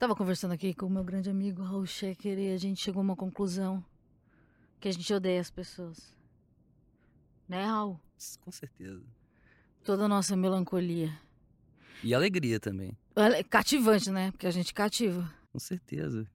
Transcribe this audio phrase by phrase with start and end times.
[0.00, 3.02] Tava conversando aqui com o meu grande amigo Raul Schecker e a gente chegou a
[3.02, 3.84] uma conclusão
[4.80, 6.16] que a gente odeia as pessoas.
[7.46, 8.00] Né, Raul?
[8.40, 9.02] Com certeza.
[9.84, 11.12] Toda a nossa melancolia.
[12.02, 12.96] E alegria também.
[13.14, 14.30] É cativante, né?
[14.30, 15.30] Porque a gente cativa.
[15.52, 16.26] Com certeza.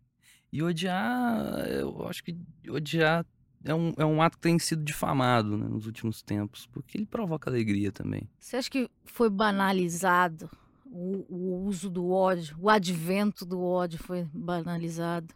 [0.53, 2.37] E odiar, eu acho que
[2.69, 3.25] odiar
[3.63, 7.07] é um, é um ato que tem sido difamado né, nos últimos tempos, porque ele
[7.07, 8.29] provoca alegria também.
[8.37, 10.51] Você acha que foi banalizado
[10.85, 15.33] o, o uso do ódio, o advento do ódio foi banalizado?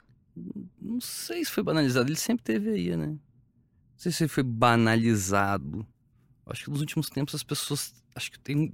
[0.81, 3.07] Não sei se foi banalizado, ele sempre teve aí, né?
[3.07, 3.19] Não
[3.97, 5.85] sei se foi banalizado.
[6.45, 8.73] Acho que nos últimos tempos as pessoas acho que têm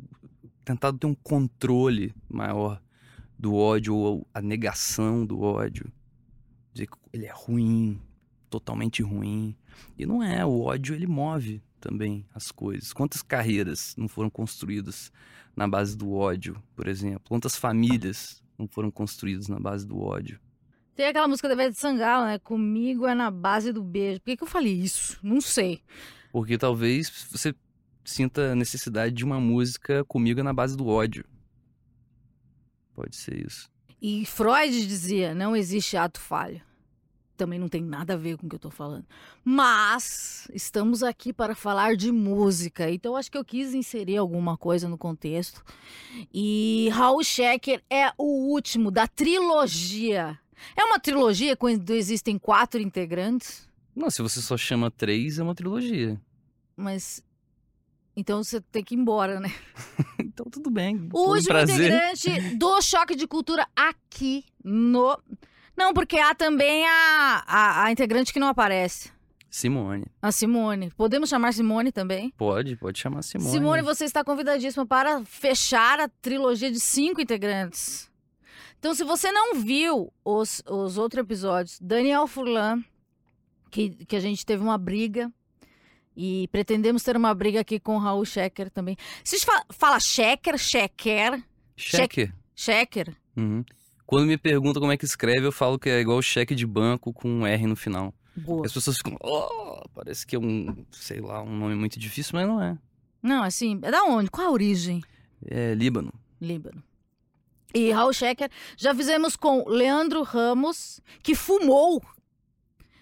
[0.64, 2.82] tentado ter um controle maior
[3.38, 5.92] do ódio ou a negação do ódio.
[6.74, 8.02] Dizer que ele é ruim,
[8.50, 9.55] totalmente ruim.
[9.98, 12.91] E não é, o ódio ele move também as coisas.
[12.91, 15.12] Quantas carreiras não foram construídas
[15.55, 17.22] na base do ódio, por exemplo?
[17.30, 20.40] Quantas famílias não foram construídas na base do ódio?
[20.96, 22.40] Tem aquela música da Ivete Sangalo, né?
[22.40, 24.20] Comigo é na base do beijo.
[24.20, 25.20] Por que, que eu falei isso?
[25.22, 25.84] Não sei.
[26.32, 27.54] Porque talvez você
[28.04, 31.24] sinta a necessidade de uma música comigo é na base do ódio.
[32.96, 33.70] Pode ser isso.
[34.02, 36.62] E Freud dizia: não existe ato falho
[37.36, 39.05] também não tem nada a ver com o que eu tô falando.
[39.44, 44.88] Mas estamos aqui para falar de música, então acho que eu quis inserir alguma coisa
[44.88, 45.64] no contexto.
[46.34, 50.40] E Raul Schecker é o último da trilogia.
[50.76, 53.68] É uma trilogia quando existem quatro integrantes?
[53.96, 56.20] Não, se você só chama três, é uma trilogia.
[56.76, 57.24] Mas.
[58.18, 59.54] Então você tem que ir embora, né?
[60.20, 61.10] então tudo bem.
[61.14, 61.76] O último prazer.
[61.76, 65.18] integrante do Choque de Cultura aqui no
[65.78, 69.12] não, porque há também a, a, a integrante que não aparece.
[69.50, 70.06] Simone.
[70.22, 70.91] A Simone.
[70.97, 72.29] Podemos chamar Simone também?
[72.38, 73.51] Pode, pode chamar Simone.
[73.51, 78.12] Simone, você está convidadíssima para fechar a trilogia de cinco integrantes.
[78.78, 82.84] Então, se você não viu os, os outros episódios, Daniel Furlan,
[83.72, 85.31] que, que a gente teve uma briga.
[86.18, 88.96] E pretendemos ter uma briga aqui com o Raul Schecker também.
[89.24, 91.44] Você fala, fala Schecker, Schecker?
[91.75, 92.34] Schecker.
[92.56, 93.16] Schecker.
[93.35, 93.66] Uhum.
[94.06, 97.12] Quando me perguntam como é que escreve, eu falo que é igual cheque de banco
[97.12, 98.14] com um R no final.
[98.36, 98.66] Boa.
[98.66, 102.48] As pessoas ficam, oh, parece que é um, sei lá, um nome muito difícil, mas
[102.48, 102.78] não é.
[103.24, 104.30] Não, assim, é da onde?
[104.30, 105.02] Qual a origem?
[105.50, 106.14] É Líbano.
[106.40, 106.84] Líbano.
[107.74, 112.02] E Raul Schecker, já fizemos com Leandro Ramos, que fumou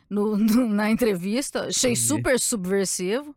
[0.09, 1.67] no, no, na entrevista.
[1.67, 3.35] Achei super subversivo.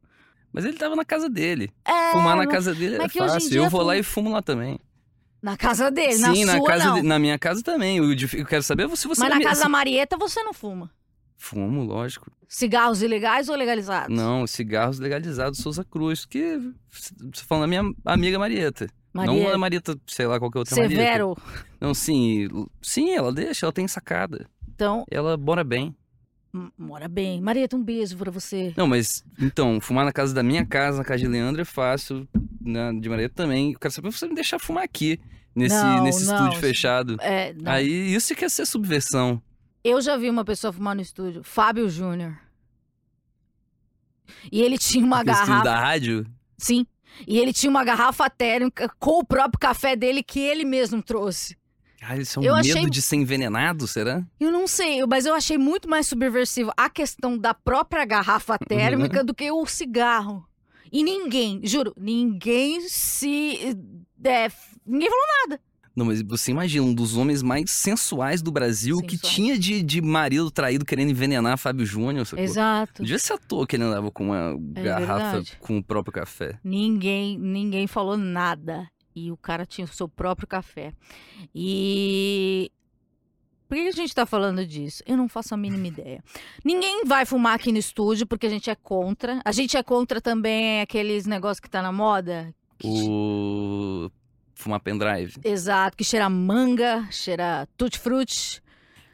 [0.53, 1.71] Mas ele tava na casa dele.
[1.84, 3.65] É, Fumar na casa dele é fácil.
[3.65, 4.78] Eu vou lá e fumo lá também.
[5.46, 6.94] Na casa dele, Sim, na, na sua casa não.
[6.96, 7.98] De, na minha casa também.
[7.98, 9.20] Eu, eu quero saber se você.
[9.20, 10.90] Mas na casa da Marieta você não fuma?
[11.36, 12.32] Fumo, lógico.
[12.48, 14.12] Cigarros ilegais ou legalizados?
[14.12, 16.58] Não, cigarros legalizados Souza Cruz, que
[16.90, 18.88] você falando da minha amiga Marieta.
[19.14, 19.46] Marieta.
[19.46, 21.36] Não a Marieta, sei lá, qualquer outra Severo.
[21.38, 21.68] Marieta.
[21.80, 22.48] Não, sim.
[22.82, 24.48] Sim, ela deixa, ela tem sacada.
[24.68, 25.04] Então.
[25.08, 25.94] Ela mora bem.
[26.78, 27.40] Mora bem.
[27.40, 28.72] Marieta, um beijo pra você.
[28.76, 32.26] Não, mas, então, fumar na casa da minha casa, na casa de Leandro é fácil.
[32.60, 33.72] Na, de Marieta também.
[33.72, 35.20] Eu quero saber se você me deixar fumar aqui
[35.54, 36.34] nesse, não, nesse não.
[36.34, 37.16] estúdio fechado.
[37.20, 39.40] É, Aí isso quer ser subversão.
[39.84, 42.36] Eu já vi uma pessoa fumar no estúdio, Fábio Júnior.
[44.50, 45.64] E ele tinha uma Aquele garrafa.
[45.64, 46.26] da rádio?
[46.58, 46.86] Sim.
[47.26, 51.56] E ele tinha uma garrafa térmica com o próprio café dele que ele mesmo trouxe.
[52.02, 54.24] Ah, é um Eu medo achei- de ser envenenado, será?
[54.38, 59.24] Eu não sei, mas eu achei muito mais subversivo a questão da própria garrafa térmica
[59.24, 60.46] do que o cigarro.
[60.92, 63.76] E ninguém, juro, ninguém se.
[64.24, 64.48] é,
[64.86, 65.60] ninguém falou nada.
[65.96, 69.34] Não, mas você imagina, um dos homens mais sensuais do Brasil que Sensuais.
[69.34, 72.26] tinha de, de marido traído querendo envenenar Fábio Júnior.
[72.26, 72.44] sacou?
[72.44, 73.02] Exato.
[73.02, 75.56] Devia ser à toa que ele andava com uma É garrafa verdade.
[75.58, 76.58] com o próprio café.
[76.62, 78.86] Ninguém, ninguém falou nada.
[79.16, 80.93] E o cara tinha o seu próprio café.
[81.54, 82.71] E.
[83.66, 85.03] Por que a gente tá falando disso?
[85.06, 86.22] Eu não faço a mínima ideia.
[86.62, 89.40] Ninguém vai fumar aqui no estúdio porque a gente é contra.
[89.43, 92.55] A gente é contra também aqueles negócios que tá na moda.
[92.79, 94.11] que O.
[94.55, 95.35] Fumar pendrive.
[95.43, 98.62] Exato, que cheira manga, cheira tutti-frutti.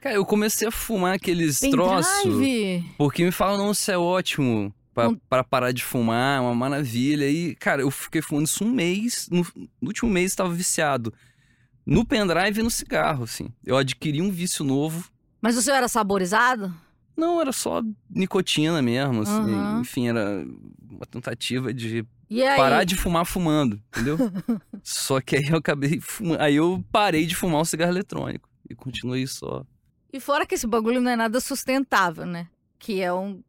[0.00, 2.22] Cara, eu comecei a fumar aqueles troços.
[2.24, 2.90] Pendrive.
[2.98, 4.74] Porque me falam, não, isso é ótimo.
[4.94, 7.28] Pra, pra parar de fumar, é uma maravilha.
[7.28, 9.28] E, cara, eu fiquei fumando isso um mês.
[9.30, 9.46] No,
[9.80, 11.12] no último mês estava viciado.
[11.84, 13.50] No pendrive e no cigarro, assim.
[13.64, 15.10] Eu adquiri um vício novo.
[15.40, 16.72] Mas o seu era saborizado?
[17.16, 19.54] Não, era só nicotina mesmo, assim.
[19.54, 19.80] Aham.
[19.80, 20.46] Enfim, era
[20.90, 22.06] uma tentativa de
[22.56, 24.18] parar de fumar fumando, entendeu?
[24.82, 26.40] só que aí eu acabei fumando.
[26.40, 28.48] Aí eu parei de fumar o cigarro eletrônico.
[28.68, 29.64] E continuei só.
[30.12, 32.46] E fora que esse bagulho não é nada sustentável, né?
[32.78, 33.42] Que é um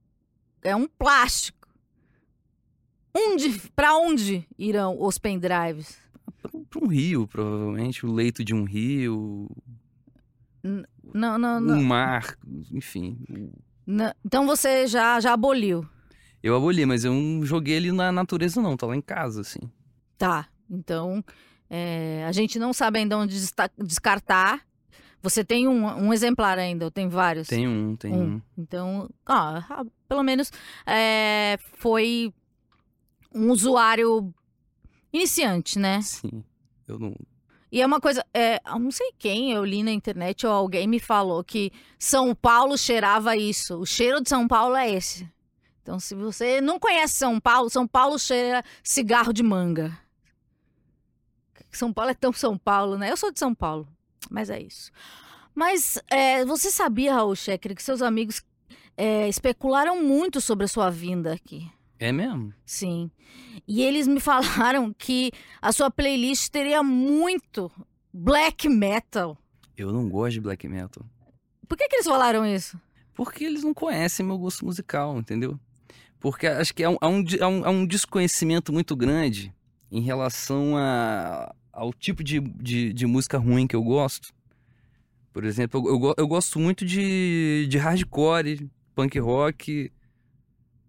[0.64, 1.68] é um plástico.
[3.16, 5.98] Onde, para onde irão os pendrives?
[6.42, 8.06] Pra um rio, provavelmente.
[8.06, 9.50] O leito de um rio.
[10.64, 11.78] Não, não, não.
[11.78, 12.38] um mar,
[12.72, 13.18] enfim.
[13.86, 14.14] Não.
[14.26, 15.88] Então você já, já aboliu.
[16.42, 18.76] Eu aboli, mas eu não joguei ele na natureza, não.
[18.76, 19.60] Tá lá em casa, assim.
[20.18, 20.48] Tá.
[20.70, 21.24] Então,
[21.70, 23.36] é, a gente não sabe ainda onde
[23.78, 24.62] descartar.
[25.24, 27.48] Você tem um, um exemplar ainda, ou tem vários?
[27.48, 28.42] Tem um, tem um.
[28.58, 30.52] Então, ah, ah, pelo menos
[30.86, 32.34] é, foi
[33.34, 34.34] um usuário
[35.14, 36.02] iniciante, né?
[36.02, 36.44] Sim.
[36.86, 37.16] Eu não.
[37.72, 40.86] E é uma coisa, é, eu não sei quem, eu li na internet ou alguém
[40.88, 43.80] me falou que São Paulo cheirava isso.
[43.80, 45.28] O cheiro de São Paulo é esse.
[45.82, 49.98] Então, se você não conhece São Paulo, São Paulo cheira cigarro de manga.
[51.72, 53.10] São Paulo é tão São Paulo, né?
[53.10, 53.88] Eu sou de São Paulo,
[54.30, 54.92] mas é isso.
[55.56, 58.44] Mas é, você sabia, Raul Schecker, que seus amigos
[58.98, 61.70] é, especularam muito sobre a sua vinda aqui?
[62.00, 62.54] É mesmo?
[62.66, 63.10] Sim.
[63.68, 65.32] E eles me falaram que
[65.62, 67.72] a sua playlist teria muito
[68.12, 69.38] black metal.
[69.78, 71.06] Eu não gosto de black metal.
[71.68, 72.80] Por que, que eles falaram isso?
[73.14, 75.60] Porque eles não conhecem meu gosto musical, entendeu?
[76.20, 79.54] Porque acho que há um, há um, há um- há um desconhecimento muito grande
[79.92, 84.32] em relação a, ao tipo de, de, de música ruim que eu gosto.
[85.34, 89.92] Por exemplo, eu, eu, eu gosto muito de, de hardcore, punk rock,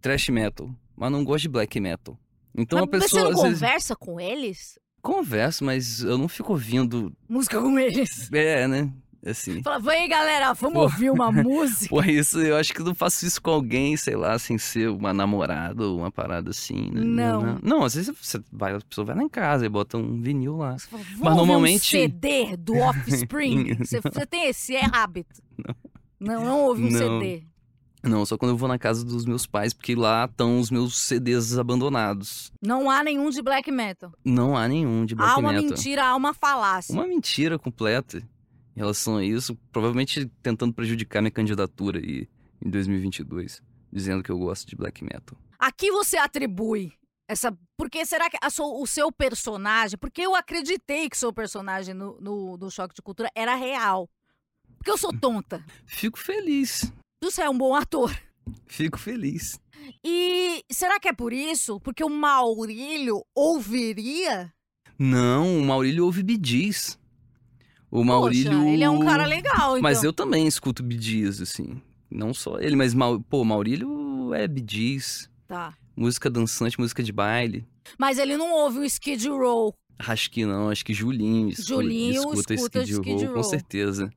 [0.03, 2.19] thrash metal, mas não gosto de black metal.
[2.55, 4.79] Então a Mas você pessoa não às vezes conversa com eles?
[5.03, 7.15] conversa, mas eu não fico ouvindo.
[7.29, 8.31] Música com eles.
[8.33, 8.93] É, né?
[9.27, 9.63] Assim.
[9.63, 10.83] Fala, vem galera, vamos Pô.
[10.83, 11.89] ouvir uma música.
[11.89, 14.91] Por isso, eu acho que eu não faço isso com alguém, sei lá, sem ser
[14.91, 16.91] uma namorada ou uma parada assim.
[16.93, 17.01] né?
[17.03, 17.59] Não.
[17.63, 20.57] Não, às vezes você vai, a pessoa vai lá em casa e bota um vinil
[20.59, 20.77] lá.
[20.79, 23.75] Você fala, "Vamos Mas normalmente- um CD do Offspring.
[23.79, 25.43] você, você tem esse é hábito.
[26.21, 26.99] Não, não, ouve um Não.
[27.21, 27.43] CD.
[28.03, 30.95] Não, só quando eu vou na casa dos meus pais, porque lá estão os meus
[30.99, 32.53] CDs abandonados.
[32.61, 34.13] Não há nenhum de black metal.
[34.23, 35.71] Não há nenhum de black há uma metal.
[35.71, 36.93] mentira, há uma falácia.
[36.93, 38.23] Uma mentira completa
[38.77, 42.29] em relação a isso, provavelmente tentando prejudicar minha candidatura aí
[42.65, 43.63] em 2022,
[43.93, 45.37] dizendo que eu gosto de black metal.
[45.59, 46.93] A que você atribui
[47.29, 47.57] essa.
[47.77, 49.97] Porque será que sua- o seu personagem.
[49.99, 54.09] Porque eu acreditei que seu personagem no, no, no Choque de Cultura era real.
[54.77, 55.65] Porque eu sou tonta.
[55.87, 56.93] Fico feliz,
[57.23, 58.15] Você é um bom ator.
[58.67, 59.59] fico feliz.
[60.05, 61.79] E será que é por isso?
[61.81, 64.53] Porque o Maurílio ouviria?
[64.99, 66.99] Não, o Maurílio ouve Bidiz.
[67.95, 68.51] O Maurílio.
[68.51, 69.83] Poxa, ele é um cara legal, então.
[69.83, 71.81] Mas eu também escuto Bidiz, assim.
[72.11, 72.93] Não só ele, mas
[73.31, 75.31] pô, Maurílio é Bidiz.
[75.47, 75.73] Tá.
[75.97, 77.65] Música dançante, música de baile.
[77.97, 79.73] Mas ele não ouve o Skid Row.
[79.97, 83.35] Acho que não, acho que Julinho escuta, Julinho escuta, escuta Skid, Skid Row, Row.
[83.37, 84.11] com certeza.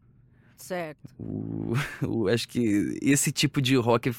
[0.57, 1.07] Certo.
[1.19, 1.73] O...
[2.07, 4.11] o- acho que esse tipo de rock.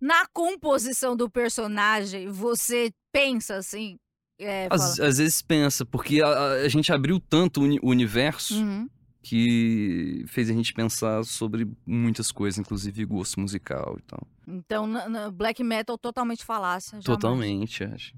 [0.00, 3.96] Na composição do personagem, você pensa assim.
[4.44, 8.54] É, Às, às vezes pensa, porque a, a gente abriu tanto o uni- o universo
[8.54, 8.88] "Uhum,
[9.22, 14.20] que fez a gente pensar sobre muitas coisas, inclusive gosto musical e tal.
[14.46, 14.86] Então,
[15.32, 17.00] black metal totalmente falácia.
[17.00, 17.04] jamais.
[17.06, 18.12] Totalmente, acho.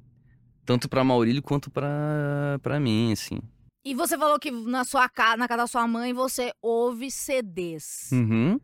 [0.64, 3.38] Tanto pra Maurílio quanto pra, pra mim, assim.
[3.84, 8.10] E você falou que na sua casa, na casa da sua mãe, você ouve CDs.
[8.10, 8.58] Uhum.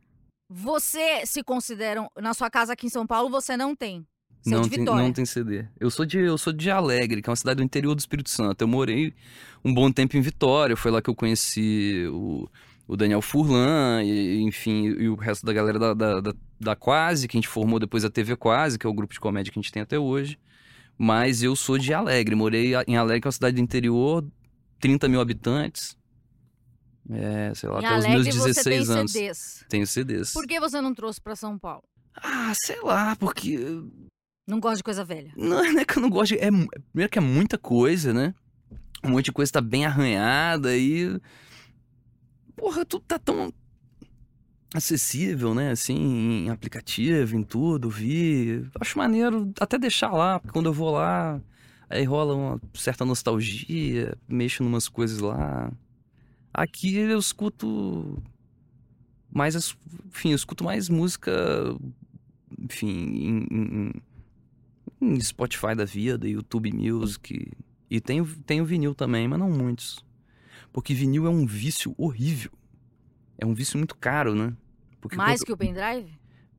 [0.50, 2.04] Você se considera.
[2.20, 4.04] Na sua casa aqui em São Paulo, você não tem.
[4.42, 5.64] Você é Não de tem, não tem CD.
[5.78, 8.28] Eu sou, de, eu sou de Alegre, que é uma cidade do interior do Espírito
[8.28, 8.62] Santo.
[8.62, 9.14] Eu morei
[9.64, 10.76] um bom tempo em Vitória.
[10.76, 12.48] Foi lá que eu conheci o,
[12.88, 17.28] o Daniel Furlan, e, enfim, e o resto da galera da, da, da, da Quase,
[17.28, 19.58] que a gente formou depois a TV Quase, que é o grupo de comédia que
[19.58, 20.36] a gente tem até hoje.
[20.98, 22.34] Mas eu sou de Alegre.
[22.34, 24.24] Morei em Alegre, que é uma cidade do interior,
[24.80, 25.96] 30 mil habitantes.
[27.10, 29.12] É, sei lá, Em até os meus Alegre, você tem 16 anos.
[29.12, 29.64] CDs.
[29.68, 30.32] Tenho CDs.
[30.32, 31.84] Por que você não trouxe pra São Paulo?
[32.16, 33.58] Ah, sei lá, porque
[34.46, 35.32] Não gosta de coisa velha.
[35.36, 36.34] Não, não é que eu não gosto.
[36.34, 38.34] de- É, primeiro que é muita coisa, né?
[39.04, 41.20] Um monte de coisa tá bem arranhada e.
[42.56, 43.52] Porra, tudo tá tão
[44.74, 45.70] acessível, né?
[45.70, 45.96] Assim,
[46.46, 48.64] em aplicativo, em tudo, vi.
[48.80, 51.40] Acho maneiro até deixar lá, porque quando eu vou lá,
[51.90, 55.72] aí rola uma certa nostalgia, mexo numas coisas lá.
[56.54, 58.22] Aqui eu escuto
[59.32, 59.54] mais.
[60.08, 61.32] Enfim, eu escuto mais música.
[62.60, 63.92] Enfim, em- em-
[65.02, 67.50] em em Spotify da vida, YouTube Music.
[67.90, 70.04] E tem, tem o vinil também, mas não muitos.
[70.72, 72.50] Porque vinil é um vício horrível.
[73.36, 74.54] É um vício muito caro, né?
[75.00, 76.10] Porque Mais quando- que o pendrive?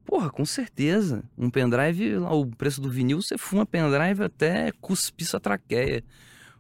[0.06, 1.24] Porra, com certeza.
[1.38, 6.04] Um pendrive, lá, o preço do vinil, você fuma pendrive até cuspir sua traqueia.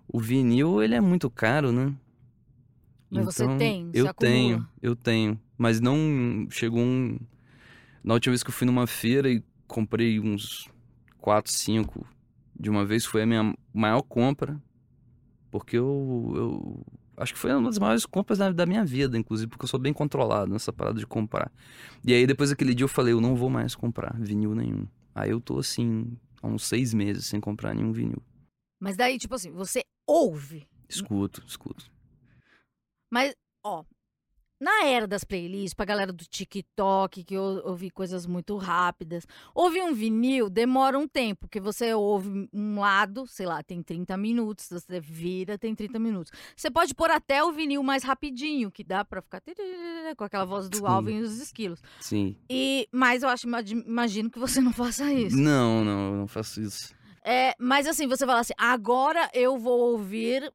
[0.07, 1.93] O vinil, ele é muito caro, né?
[3.11, 3.91] Mas você Então, tem?
[3.91, 4.15] Você Eu acumula?
[4.33, 5.39] tenho, eu tenho.
[5.57, 7.19] Mas não chegou um.
[8.03, 10.67] Na última vez que eu fui numa feira e comprei uns
[11.23, 12.05] 4, 5
[12.59, 14.61] de uma vez, foi a minha maior compra.
[15.49, 19.49] Porque eu, eu Acho que foi uma das maiores compras da, da, minha vida, inclusive,
[19.49, 21.49] porque eu sou bem controlado nessa parada de comprar.
[22.03, 24.85] E aí, depois daquele dia, eu falei, eu não vou mais comprar vinil nenhum.
[25.15, 28.21] Aí eu tô assim, há uns seis meses sem comprar nenhum vinil.
[28.81, 30.67] Mas daí, tipo assim, você ouve.
[30.89, 31.89] Escuto, escuto.
[33.09, 33.85] Mas, ó,
[34.63, 39.83] na era das playlists, pra galera do TikTok, que eu ouvi coisas muito rápidas, ouvir
[39.83, 44.69] um vinil demora um tempo, porque você ouve um lado, sei lá, tem 30 minutos,
[44.69, 46.31] você vira, tem 30 minutos.
[46.55, 49.41] Você pode pôr até o vinil mais rapidinho, que dá pra ficar
[50.15, 50.85] com aquela voz do Sim.
[50.85, 51.81] Alvin e os esquilos.
[51.99, 52.37] Sim.
[52.49, 55.35] E, mas eu acho, imagino que você não faça isso.
[55.35, 56.95] Não, não, eu não faço isso.
[57.25, 60.53] É, mas assim, você fala assim, agora eu vou ouvir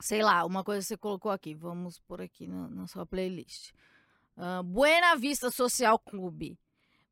[0.00, 3.72] sei lá, uma coisa que você colocou aqui, vamos por aqui na, sua playlist.
[4.36, 6.58] Uh, Buena Vista Social Clube.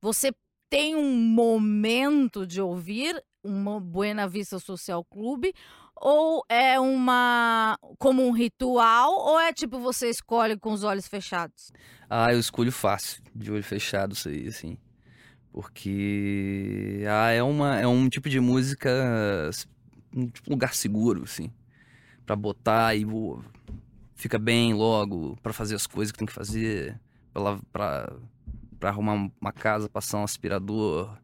[0.01, 0.33] Você
[0.71, 5.53] tem um momento de ouvir uma Buena Vista Social Clube
[5.95, 11.73] ou é uma como um ritual ou é tipo você escolhe com os olhos fechados?
[12.09, 14.77] Ah, eu escolho fácil, de olho fechado isso aí, assim.
[15.53, 19.51] Porque ah, é uma é um tipo de música
[20.15, 21.51] um tipo lugar seguro, assim
[22.27, 23.07] para botar e
[24.17, 27.01] fica bem logo para fazer as coisas que tem que fazer,
[27.73, 28.11] para
[28.83, 31.17] arrumar uma casa, passar um aspirador.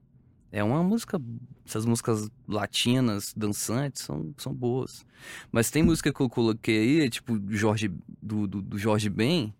[0.53, 1.21] É uma música,
[1.67, 5.05] essas músicas latinas, dançantes, são, são boas.
[5.51, 7.91] Mas tem música que eu coloquei aí, tipo Jorge,
[8.23, 9.53] do, do, do Jorge Ben,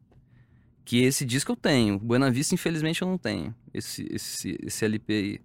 [0.85, 1.99] que esse disco eu tenho.
[1.99, 5.41] Buena Vista, infelizmente, eu não tenho, esse, esse, esse LP aí.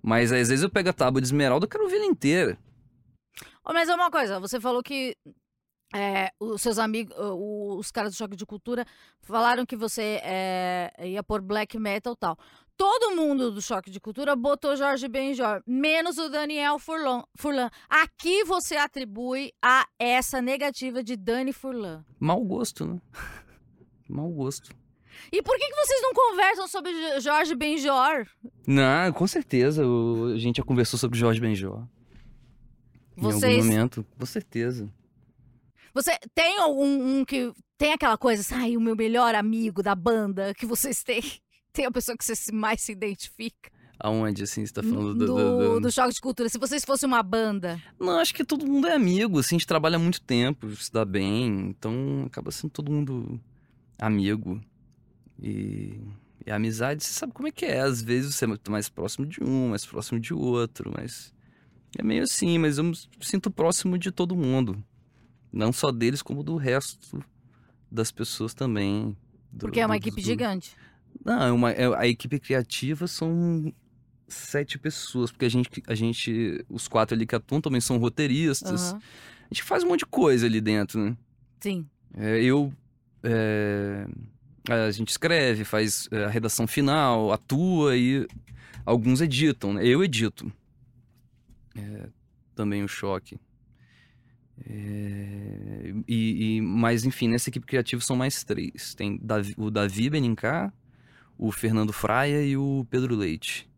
[0.00, 2.56] Mas às vezes eu pego a tábua de esmeralda e quero ouvir ela inteira.
[3.72, 5.16] Mas é uma coisa, você falou que
[5.94, 8.84] é, os seus amigos, os caras do Choque de Cultura,
[9.20, 12.38] falaram que você é, ia por black metal e tal.
[12.76, 17.22] Todo mundo do Choque de Cultura botou Jorge Benjor, menos o Daniel Furlan.
[17.34, 17.70] Furlan.
[17.88, 22.04] Aqui você atribui a essa negativa de Dani Furlan.
[22.20, 23.00] Mau gosto, né?
[24.08, 24.70] Mau gosto.
[25.32, 28.26] E por que, que vocês não conversam sobre Jorge Benjor?
[28.66, 29.82] Não, com certeza.
[29.82, 31.82] A gente já conversou sobre Jorge Benjor.
[33.16, 33.42] Vocês...
[33.42, 34.88] Em algum momento, com certeza.
[35.94, 40.52] Você tem algum um que tem aquela coisa, sai o meu melhor amigo da banda
[40.54, 41.22] que vocês têm?
[41.72, 43.70] Tem a pessoa que você mais se identifica?
[43.98, 45.26] Aonde, assim, você tá falando do...
[45.26, 46.48] Do, do, do choque de cultura.
[46.48, 47.78] Se vocês fossem uma banda...
[48.00, 51.04] Não, acho que todo mundo é amigo, assim, a gente trabalha muito tempo, se dá
[51.04, 53.38] bem, então acaba sendo todo mundo
[53.98, 54.58] amigo.
[55.38, 56.00] E,
[56.46, 57.80] e a amizade, você sabe como é que é.
[57.80, 61.35] Às vezes você é mais próximo de um, mais próximo de outro, mas...
[61.98, 64.82] É meio assim, mas eu me sinto próximo de todo mundo.
[65.52, 67.22] Não só deles, como do resto
[67.90, 69.16] das pessoas também.
[69.50, 70.24] Do, Porque é uma do, equipe do...
[70.24, 70.76] gigante.
[71.24, 73.72] Não, é uma, é, a equipe criativa são
[74.28, 78.92] sete pessoas, porque a gente, a gente os quatro ali que atuam também são roteiristas.
[78.92, 78.98] Uhum.
[78.98, 81.16] A gente faz um monte de coisa ali dentro, né?
[81.60, 81.86] Sim.
[82.14, 82.72] É, eu.
[83.22, 84.06] É,
[84.68, 88.26] a gente escreve, faz é, a redação final, atua e
[88.84, 89.86] alguns editam, né?
[89.86, 90.52] Eu edito.
[91.76, 92.08] É,
[92.54, 93.38] também o choque.
[94.64, 98.94] É, e, e, mas enfim, nessa equipe criativa são mais três.
[98.94, 100.72] Tem Davi, o Davi Benincá,
[101.36, 103.68] o Fernando Fraia e o Pedro Leite.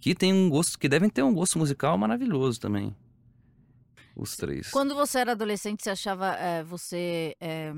[0.00, 2.94] Que tem um gosto, que devem ter um gosto musical maravilhoso também.
[4.16, 4.70] Os três.
[4.70, 6.34] Quando você era adolescente, você achava.
[6.34, 7.72] É, você é,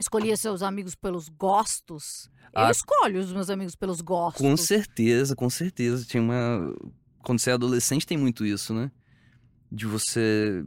[0.00, 2.28] escolhia seus amigos pelos gostos?
[2.54, 4.40] Eu ah, escolho os meus amigos pelos gostos.
[4.40, 6.04] Com certeza, com certeza.
[6.04, 6.74] Tinha uma.
[7.26, 8.90] Quando você é adolescente, tem muito isso, né?
[9.70, 10.64] De você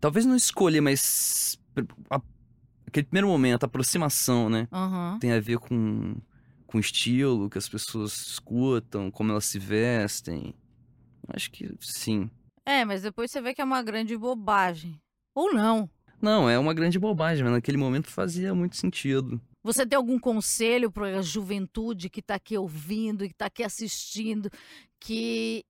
[0.00, 1.58] Talvez não escolher, mas.
[2.10, 2.20] A,
[2.86, 4.68] aquele primeiro momento, a aproximação, né?
[4.72, 5.18] Uhum.
[5.18, 6.16] Tem a ver com,
[6.66, 10.54] com o estilo que as pessoas escutam, como elas se vestem.
[11.28, 12.30] Acho que sim.
[12.64, 15.00] É, mas depois você vê que é uma grande bobagem.
[15.34, 15.88] Ou não.
[16.20, 19.40] Não, é uma grande bobagem, mas naquele momento fazia muito sentido.
[19.62, 23.62] Você tem algum conselho para a juventude que está aqui ouvindo e que está aqui
[23.62, 24.50] assistindo,
[25.00, 25.64] que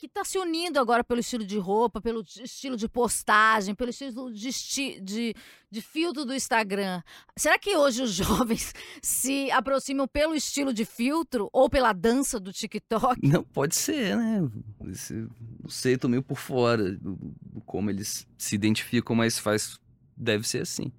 [0.00, 4.32] que está se unindo agora pelo estilo de roupa, pelo estilo de postagem, pelo estilo
[4.32, 5.34] de, esti de,
[5.70, 7.02] de filtro do Instagram.
[7.36, 8.72] Será que hoje os jovens
[9.02, 13.20] se aproximam pelo estilo de filtro ou pela dança do TikTok?
[13.22, 14.40] Não, pode ser, né?
[14.80, 19.78] Não sei, tô meio por fora do, do como eles se identificam, mas faz.
[20.16, 20.90] Deve ser assim.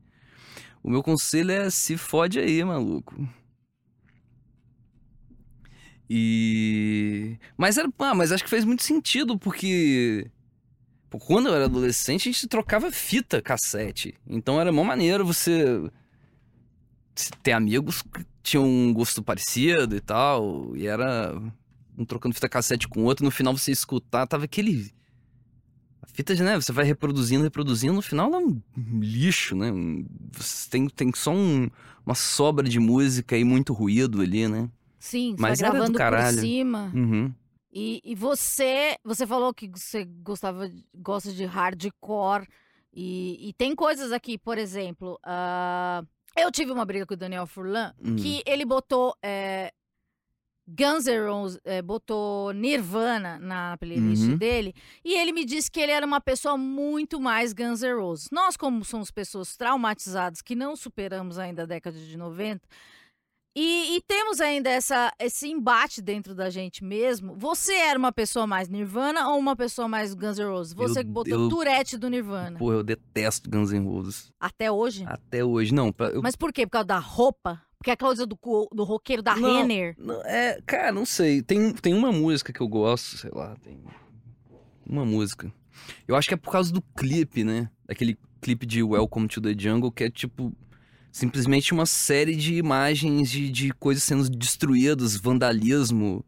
[0.83, 3.15] O meu conselho é se fode aí, maluco.
[6.13, 7.37] E.
[7.57, 7.89] Mas era.
[7.99, 10.29] Ah, mas acho que fez muito sentido, porque.
[11.09, 14.13] Quando eu era adolescente, a gente trocava fita cassete.
[14.27, 15.89] Então era mó maneiro você.
[17.41, 20.75] ter amigos que tinham um gosto parecido e tal.
[20.75, 21.33] E era.
[21.97, 23.23] Um trocando fita cassete com outro.
[23.23, 24.91] No final você escutar, tava aquele.
[26.01, 28.61] A fita, né, você vai reproduzindo, reproduzindo, no final é um
[28.99, 29.71] lixo, né?
[30.33, 31.69] Você tem, tem só um-
[32.05, 34.69] uma sobra de música e muito ruído ali, né?
[35.01, 36.91] Sim, você Mas do gravando por cima.
[36.93, 37.33] Uhum.
[37.73, 42.47] E, e você, você falou que você gostava, gosta de hardcore
[42.93, 46.03] e, e tem coisas aqui, por exemplo, ah,
[46.37, 48.15] eu tive uma briga com o Daniel Furlan Hum.
[48.17, 49.71] que ele botou é,
[50.67, 54.37] Guns N' Roses, é, botou Nirvana na playlist Uhum.
[54.37, 58.27] dele e ele me disse que ele era uma pessoa muito mais Guns N' Roses.
[58.31, 62.67] Nós, como somos pessoas traumatizadas que não superamos ainda a década de 90,
[63.55, 67.35] e, e temos ainda essa, esse embate dentro da gente mesmo.
[67.37, 70.73] Você era uma pessoa mais Nirvana ou uma pessoa mais Guns N' Roses?
[70.73, 72.57] Você Eu- que botou eu- Tourette do Nirvana.
[72.57, 74.31] Pô, eu detesto Guns N' Roses.
[74.39, 75.03] Até hoje?
[75.07, 75.73] Até hoje.
[75.73, 76.65] Não, pra, eu, Mas por quê?
[76.65, 77.61] Por causa da roupa?
[77.77, 78.37] Porque é aquela coisa do,
[78.71, 79.57] do roqueiro da Não.
[79.57, 79.95] Renner.
[79.97, 81.41] Não, é, cara, não sei.
[81.41, 83.83] Tem, tem uma música que eu gosto, sei lá, tem
[84.85, 85.51] uma música.
[86.07, 87.69] Eu acho que é por causa do clipe, né?
[87.87, 90.53] Aquele clipe de Welcome to the Jungle, que é tipo
[91.11, 96.23] simplesmente uma série de imagens de, de coisas sendo destruídas, vandalismo.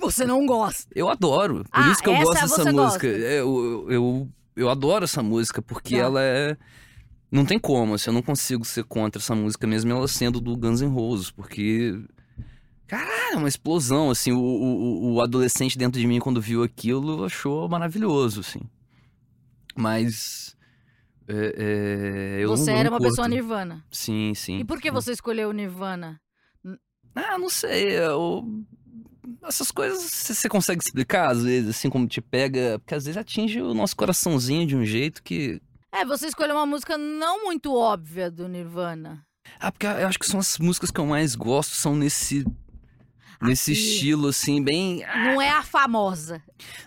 [0.00, 0.88] Você não gosta.
[0.94, 1.64] Eu adoro.
[1.64, 3.06] Por Ah, isso que eu gosto dessa música.
[3.06, 6.02] É, Eu, eu, eu adoro essa música, porque Tá.
[6.02, 6.56] ela é.
[7.30, 10.56] Não tem como, assim, eu não consigo ser contra essa música, mesmo ela sendo do
[10.56, 11.98] Guns N' Roses, porque.
[12.86, 14.32] Caralho, é uma explosão, assim.
[14.32, 18.60] O, o, o adolescente dentro de mim, quando viu aquilo, achou maravilhoso, assim.
[19.76, 20.54] Mas.
[21.28, 23.10] É, é, não- você não era uma curto.
[23.10, 23.84] pessoa Nirvana.
[23.90, 24.58] Sim, sim.
[24.58, 26.20] E por que você escolheu o Nirvana?
[27.14, 27.98] Ah, não sei.
[27.98, 28.44] eu-
[29.44, 32.78] Essas coisas você consegue explicar, às vezes, assim, como te pega.
[32.78, 35.60] Porque às vezes atinge o nosso coraçãozinho de um jeito que.
[35.92, 39.24] É, você escolheu uma música não muito óbvia do Nirvana.
[39.60, 42.44] Ah, porque eu acho que são as músicas que eu mais gosto, são nesse.
[43.40, 45.04] Nesse estilo, assim, bem.
[45.24, 46.40] Não é a famosa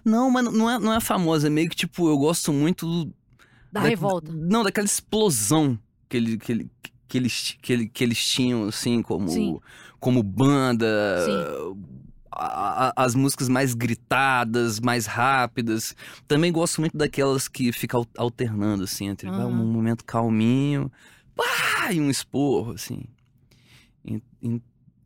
[0.06, 1.48] Não, mas não é, não é famosa.
[1.48, 3.14] É meio que, tipo, eu gosto muito
[3.76, 4.32] da Da- revolta.
[4.32, 5.78] Não, daquela explosão
[6.10, 6.72] que, ele, que, ele,
[7.08, 9.60] que, eles, que, ele, que eles tinham, assim, como, Sim.
[10.00, 10.86] como banda.
[11.26, 11.78] Sim.
[12.38, 15.96] A- a- as músicas mais gritadas, mais rápidas.
[16.28, 20.92] Também gosto muito daquelas que ficam al- alternando, assim, entre vai, um momento calminho
[21.34, 23.04] pá, e um esporro, assim.
[24.06, 24.22] E,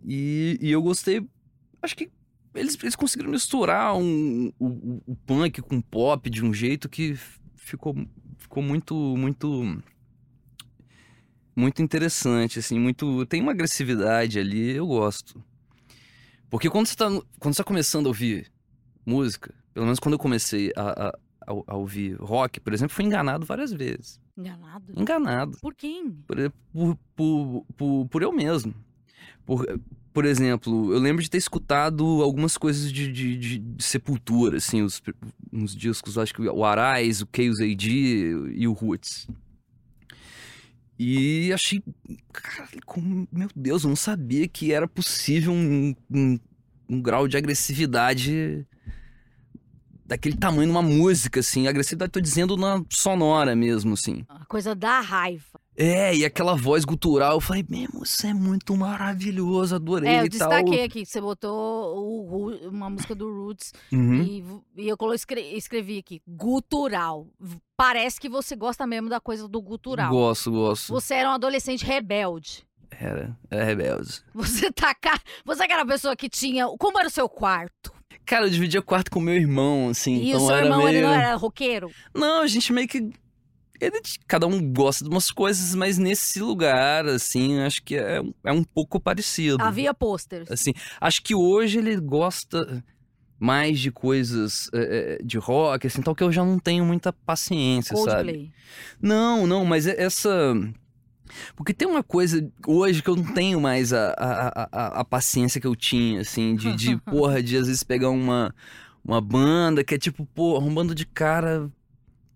[0.05, 1.23] e- e, eu gostei.
[1.81, 2.09] Acho que
[2.55, 7.15] eles, eles conseguiram misturar um, o, o- punk com o pop de um jeito que
[7.55, 7.95] ficou,
[8.49, 9.81] ficou muito, muito.
[11.55, 13.25] Muito interessante, assim, muito.
[13.27, 15.43] Tem uma agressividade ali, eu gosto.
[16.49, 18.51] Porque quando você tá, quando você tá começando a ouvir
[19.05, 23.05] música, pelo menos quando eu comecei a, a, a, a ouvir rock, por exemplo, fui
[23.05, 24.19] enganado várias vezes.
[24.35, 24.85] Enganado?
[24.95, 25.57] Enganado.
[25.61, 26.11] Por quem?
[26.11, 26.37] Por,
[26.71, 28.73] por, por, por, por eu mesmo.
[29.45, 29.65] Por,
[30.19, 34.81] por exemplo, eu lembro de ter escutado algumas coisas de, de, de- de Sepultura, assim,
[34.81, 35.01] os,
[35.53, 37.89] uns discos, acho que o Arais, o Chaos AD
[38.53, 39.29] e o Roots.
[40.99, 41.81] E achei.
[42.33, 46.37] Caralho, como, meu Deus, eu não sabia que era possível um, um,
[46.89, 48.67] um grau de agressividade
[50.05, 51.65] daquele tamanho numa música, assim.
[51.65, 54.25] Agressividade, tô dizendo na sonora mesmo, assim.
[54.27, 55.45] A coisa da raiva.
[55.81, 60.25] É, e aquela voz gutural, eu falei, mesmo, isso é muito maravilhoso, adorei É, eu
[60.25, 60.49] e tal.
[60.49, 64.21] destaquei aqui que você botou o uma música do Roots Uhum.
[64.75, 67.27] e, e eu escrevi aqui, gutural.
[67.77, 70.11] Parece que você gosta mesmo da coisa do gutural.
[70.11, 70.91] Gosto, gosto.
[70.91, 72.65] Você era um adolescente rebelde.
[72.91, 74.21] Era, era rebelde.
[74.33, 75.17] Você tá ca...
[75.45, 76.67] Você era a pessoa que tinha.
[76.77, 77.93] Como era o seu quarto?
[78.25, 80.89] Cara, eu dividia quarto com meu irmão, assim, e então o seu irmão meio...
[80.89, 81.89] ele não era roqueiro?
[82.13, 83.11] Não, a gente meio que...
[83.79, 88.51] ele- cada um gosta de umas coisas, mas nesse lugar, assim, acho que é, é
[88.51, 89.63] um pouco parecido.
[89.63, 90.49] Havia posters.
[90.51, 92.83] Assim, acho que hoje ele gosta
[93.39, 97.95] mais de coisas é, de rock, assim, tal, que eu já não tenho muita paciência,
[97.95, 98.05] sabe?
[98.33, 98.51] Coldplay.
[99.01, 100.29] Não, não, mas é- essa.
[101.55, 105.61] Porque tem uma coisa hoje que eu não tenho mais a, a, a, a paciência
[105.61, 108.53] que eu tinha, assim, de, de porra, de às vezes pegar uma,
[109.05, 111.69] uma banda que é tipo, porra, um bando de cara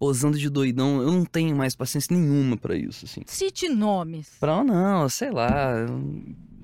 [0.03, 1.01] posando de doidão.
[1.01, 3.21] Eu não tenho mais paciência nenhuma pra isso, assim.
[3.25, 4.29] Cite nomes.
[4.37, 5.85] Pra não, sei lá.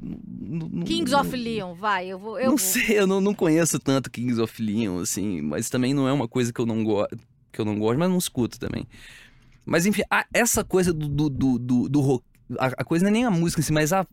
[0.01, 2.37] não- Kings não- of Leon, vai, eu vou.
[2.37, 2.57] Eu não vou.
[2.57, 6.27] sei, eu não, não conheço tanto Kings of Leon, assim, mas também não é uma
[6.27, 7.17] coisa que eu não gosto,
[7.51, 8.85] que eu não gosto, mas não escuto também.
[9.65, 12.25] Mas enfim, a- essa coisa do, do, do, do, do rock,
[12.59, 14.05] a, a coisa não é nem a música em si, mas a,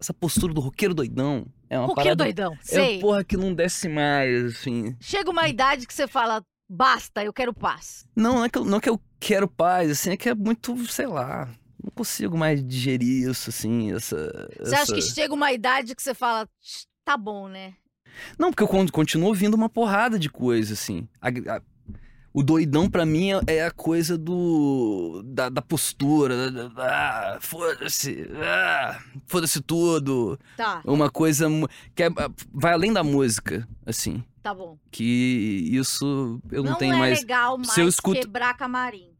[0.00, 2.24] essa postura do roqueiro doidão é uma Roqueiro parada...
[2.24, 2.94] doidão, É sei.
[2.96, 4.96] uma porra que não desce mais, assim.
[5.00, 6.42] Chega uma idade que você fala,
[6.74, 8.06] basta, eu quero paz.
[8.14, 10.34] Não, não é que eu, não é que eu quero paz, assim, é que é
[10.34, 11.48] muito, sei lá,
[11.82, 14.48] não consigo mais digerir isso, assim, essa...
[14.60, 17.74] Você acha que chega uma idade que você fala, "Tch, tá bom, né?
[18.38, 21.08] Não, porque eu con- continuo ouvindo uma porrada de coisa, assim.
[21.20, 21.62] A- a-
[22.32, 25.20] O doidão pra mim é- é a coisa do.
[25.26, 26.50] da, da postura.
[26.50, 28.24] da- da- ah, foda-se.
[28.40, 30.38] ah, foda-se tudo.
[30.56, 31.48] Tá, Uma coisa
[31.94, 32.10] que é-
[32.52, 34.22] vai além da música, assim.
[34.42, 34.78] Tá bom.
[34.90, 37.20] Que isso eu não, Não, tenho é mais.
[37.20, 39.10] legal mais se eu escuto- quebrar camarim.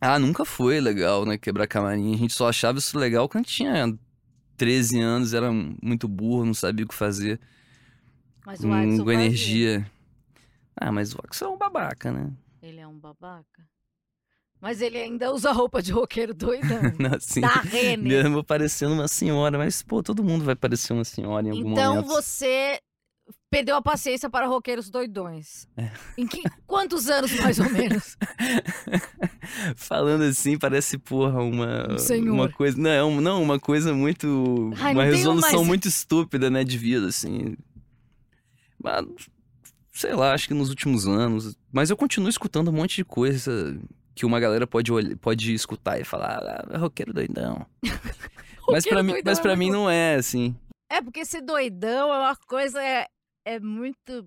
[0.00, 1.38] Ah, nunca foi legal, né?
[1.38, 2.14] Quebrar camarim.
[2.14, 3.96] A gente só achava isso legal quando tinha
[4.56, 7.40] 13 anos, era muito burro, não sabia o que fazer.
[8.44, 9.12] Mas o Axel Com, fazia.
[9.14, 9.90] energia.
[10.76, 12.32] Ah, mas o Axel é um babaca, né?
[12.60, 13.62] Ele é um babaca.
[14.60, 16.80] Mas ele ainda usa roupa de roqueiro doidão.
[17.16, 17.98] assim, da Renner.
[18.24, 19.58] mesmo parecendo uma senhora.
[19.58, 22.08] Mas, pô, todo mundo vai parecer uma senhora em algum Então momento.
[22.08, 22.80] você
[23.52, 25.68] perdeu a paciência para roqueiros doidões.
[25.76, 25.90] É.
[26.16, 28.16] Em que, quantos anos, mais ou menos?
[29.76, 32.32] Falando assim, parece, porra, uma, Um senhor.
[32.32, 32.78] uma coisa.
[32.80, 34.72] Não, não, uma coisa muito.
[34.80, 37.54] Ai, uma resolução mais- muito estúpida, né, de vida, assim.
[38.82, 39.04] Mas,
[39.92, 41.54] sei lá, acho que nos últimos anos.
[41.70, 43.78] Mas eu continuo escutando um monte de coisa
[44.14, 47.66] que uma galera pode, olhar, pode escutar e falar, ah, é roqueiro doidão.
[48.70, 50.56] mas pra, Roqueiro mim, mas é pra muito mim não é, assim.
[50.90, 52.82] É porque esse doidão é uma coisa.
[52.82, 53.06] É,
[53.44, 54.26] é muito.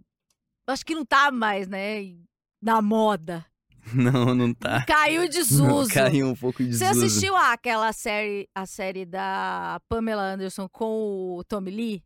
[0.67, 2.15] Acho que não tá mais, né?
[2.61, 3.45] Na moda.
[3.93, 4.83] Não, não tá.
[4.83, 5.93] Caiu desuso.
[5.93, 7.05] Caiu um pouco de Você desuso.
[7.05, 12.03] assistiu aquela série, a série da Pamela Anderson com o Tommy Lee?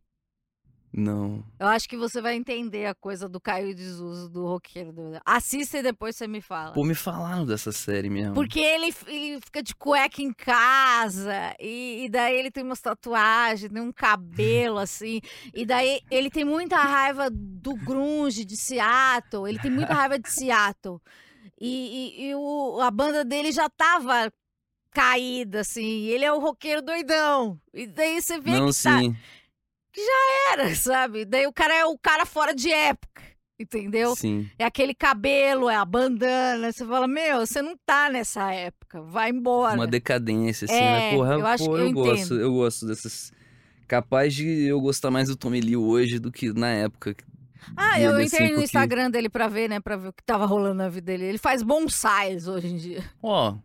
[0.92, 1.44] Não.
[1.58, 4.92] Eu acho que você vai entender a coisa do Caio de desuso do roqueiro.
[4.92, 5.20] Do...
[5.24, 6.72] Assista e depois você me fala.
[6.72, 8.34] Pô, me falaram dessa série mesmo.
[8.34, 13.72] Porque ele, ele fica de cueca em casa, e, e daí ele tem umas tatuagens,
[13.72, 15.20] tem um cabelo assim,
[15.54, 20.28] e daí ele tem muita raiva do grunge de Seattle, ele tem muita raiva de
[20.32, 21.00] Seattle.
[21.60, 24.32] E, e- e o- a banda dele já tava
[24.92, 27.60] caída, assim, e ele é o roqueiro doidão.
[27.72, 28.98] E daí você vê Não, que tá,
[29.94, 30.52] sim.
[30.52, 31.24] era, sabe?
[31.24, 33.22] Daí o cara é o cara fora de época,
[33.58, 34.14] entendeu?
[34.16, 34.48] Sim.
[34.58, 36.72] É aquele cabelo, é a bandana.
[36.72, 39.00] Você fala, meu, você não tá nessa época.
[39.02, 39.74] Vai embora.
[39.76, 41.14] Uma decadência, assim, É, né?
[41.16, 43.32] Porra, eu acho pô, que eu, eu gosto, eu gosto dessas.
[43.88, 47.14] Capaz de eu gostar mais do Tommy Lee hoje do que na época.
[47.76, 49.80] ah, eu entrei no porque- Instagram dele pra ver, né?
[49.80, 51.24] Pra ver o que tava rolando na vida dele.
[51.24, 53.02] Ele faz bonsais hoje em dia.
[53.20, 53.56] Ó.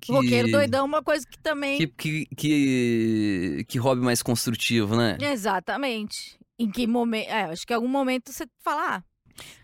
[0.00, 0.12] que...
[0.12, 1.78] Roqueiro doidão é uma coisa que também.
[1.78, 5.18] Que, que, que, que hobby mais construtivo, né?
[5.20, 6.38] Exatamente.
[6.58, 7.28] Em que momento.
[7.28, 8.96] É, acho que em algum momento você fala.
[8.96, 9.02] Ah,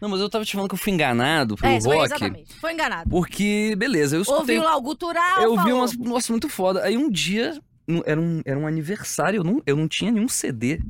[0.00, 2.06] Não, mas eu tava te falando que eu fui enganado pelo é, foi rock.
[2.06, 2.54] exatamente.
[2.54, 3.10] Foi enganado.
[3.10, 4.40] Porque, beleza, eu escutei.
[4.40, 5.42] Ouviu lá o gutural.
[5.42, 5.78] eu vi falou.
[5.78, 5.96] umas.
[5.96, 6.82] Nossa, muito foda.
[6.82, 7.60] Aí um dia,
[8.04, 10.80] era um, era um aniversário, eu não, eu não tinha nenhum CD.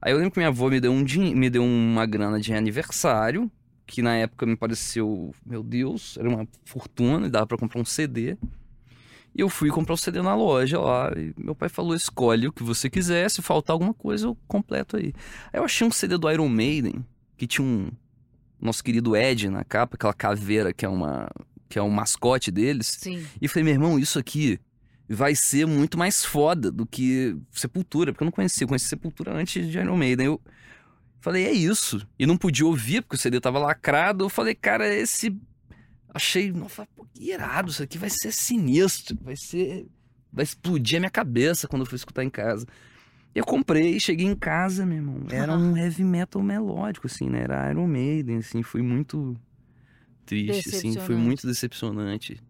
[0.00, 1.04] Aí eu lembro que minha avó me deu, um,
[1.34, 3.50] me deu uma grana de aniversário,
[3.86, 7.84] que na época me pareceu, meu Deus, era uma fortuna, e dava pra comprar um
[7.84, 8.36] CD.
[9.34, 12.52] E eu fui comprar o CD na loja lá, e meu pai falou, escolhe o
[12.52, 15.14] que você quiser, se faltar alguma coisa eu completo aí.
[15.52, 17.04] Aí eu achei um CD do Iron Maiden,
[17.36, 17.90] que tinha um
[18.60, 21.28] nosso querido Ed na capa, aquela caveira que é uma
[21.68, 22.98] que é um mascote deles.
[23.00, 23.26] Sim.
[23.40, 24.60] E falei, meu irmão, isso aqui
[25.08, 29.34] vai ser muito mais foda do que Sepultura, porque eu não conhecia, eu conheci Sepultura
[29.34, 30.26] antes de Iron Maiden.
[30.26, 30.40] Eu
[31.18, 32.06] falei, é isso.
[32.18, 34.24] E não podia ouvir, porque o CD tava lacrado.
[34.24, 35.34] Eu falei, cara, esse.
[36.14, 39.86] Achei, nossa, pô, que irado, isso aqui vai ser sinistro, vai ser.
[40.32, 42.66] Vai explodir a minha cabeça quando eu for escutar em casa.
[43.34, 45.22] Eu comprei, cheguei em casa, meu irmão.
[45.30, 47.42] Era um heavy metal melódico, assim, né?
[47.42, 49.34] Era Iron Maiden, assim, foi muito
[50.26, 52.40] triste, assim, foi muito decepcionante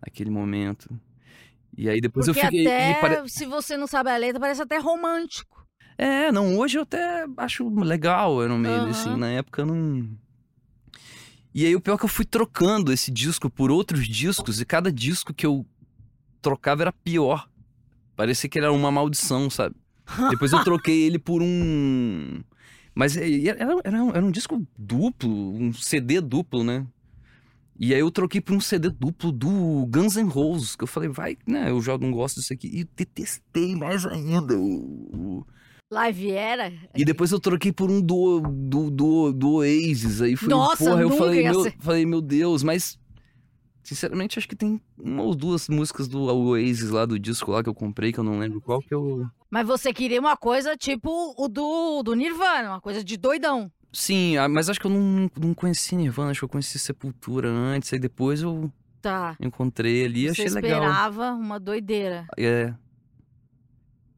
[0.00, 0.88] aquele momento.
[1.76, 2.66] E aí depois Porque eu fiquei.
[2.66, 5.64] até, pare- se você não sabe a letra, parece até romântico.
[5.96, 9.18] É, não, hoje eu até acho legal Iron Maiden, assim, Aham.
[9.18, 10.08] na época eu não.
[11.54, 14.64] E aí o pior é que eu fui trocando esse disco por outros discos, e
[14.64, 15.66] cada disco que eu
[16.40, 17.48] trocava era pior.
[18.14, 19.74] Parecia que era uma maldição, sabe?
[20.30, 22.40] Depois eu troquei ele por um.
[22.94, 26.86] Mas era, era, um- era um disco duplo, um CD duplo, né?
[27.78, 31.08] E aí eu troquei por um CD duplo do Guns N' Roses, que eu falei,
[31.08, 32.66] vai, né, eu já não gosto disso aqui.
[32.72, 35.46] E detestei mais ainda o-
[35.90, 36.72] o, Live era.
[36.94, 40.20] e depois eu troquei por um do, do, do, do Oasis.
[40.22, 41.74] Aí foi, Nossa, porra, eu falei meu, ser.
[41.80, 42.98] falei, meu Deus, mas.
[43.82, 47.70] Sinceramente, acho que tem uma ou duas músicas do Oasis lá do disco lá que
[47.70, 49.26] eu comprei, que eu não lembro qual que eu.
[49.50, 53.72] Mas você queria uma coisa tipo o do, do Nirvana, uma coisa de doidão.
[53.90, 57.48] Sim, ah, mas acho que eu não, não conheci Nirvana, acho que eu conheci Sepultura
[57.48, 58.70] antes, aí depois eu
[59.00, 59.36] Tá.
[59.40, 60.82] encontrei ali e você achei legal.
[60.82, 62.26] esperava uma doideira.
[62.36, 62.74] É.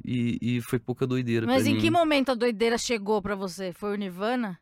[0.05, 1.81] E, e foi pouca doideira Mas em mim.
[1.81, 3.73] que momento a doideira chegou pra você?
[3.73, 4.59] Foi o Nirvana?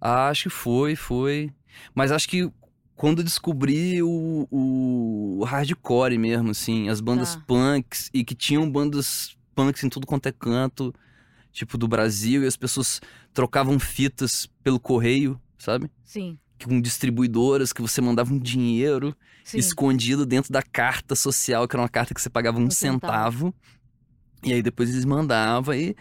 [0.00, 1.50] Ah, acho que foi, foi.
[1.94, 2.50] Mas acho que
[2.96, 7.42] quando descobri o, o hardcore mesmo, assim, as bandas Tá.
[7.46, 10.94] punks, e que tinham bandas punks em tudo quanto é canto,
[11.52, 13.00] tipo, do Brasil, e as pessoas
[13.32, 15.90] trocavam fitas pelo correio, sabe?
[16.04, 16.38] Sim.
[16.62, 19.56] com distribuidoras que você mandava um dinheiro Sim.
[19.58, 23.54] escondido dentro da carta social, que era uma carta que você pagava um, Um centavo.
[24.42, 25.94] E aí depois eles mandavam e,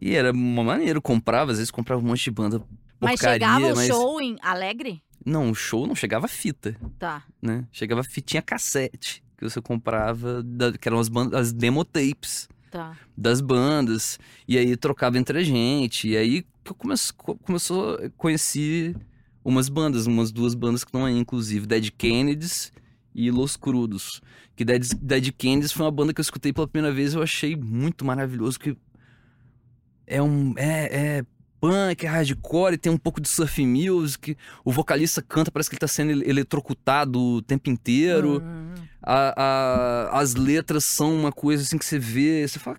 [0.00, 1.00] e era uma maneira.
[1.00, 2.62] Comprava, às vezes comprava um monte de banda
[3.00, 3.86] Mas porcaria, chegava o mas...
[3.88, 5.02] show em Alegre?
[5.24, 7.22] Não, o show não chegava fita, Tá.
[7.42, 7.66] né?
[7.70, 12.96] Chegava fitinha cassete, que você comprava, da- que eram as, bandas, as demo tapes Tá.
[13.16, 14.18] das bandas.
[14.48, 16.08] E aí trocava entre a gente.
[16.08, 18.94] E aí que eu comece, co- começou, conheci
[19.44, 22.72] umas bandas, umas duas bandas que estão aí, inclusive, Dead Kennedys
[23.14, 24.20] e Los Crudos.
[24.56, 27.22] Que Dead, Dead Kennedys foi uma banda que eu escutei pela primeira vez e eu
[27.22, 28.76] achei muito maravilhoso, que
[30.06, 30.54] é um...
[30.56, 31.24] é, é
[31.60, 35.80] punk, é hardcore, tem um pouco de surf music, o vocalista canta, parece que ele
[35.80, 38.42] tá sendo ele- eletrocutado o tempo inteiro.
[38.42, 38.74] Hum.
[39.02, 39.34] A-
[40.12, 42.78] a- as letras são uma coisa assim que você vê, você fala,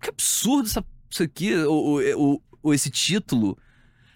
[0.00, 3.58] que absurdo essa, isso aqui, ou, ou- ou esse título.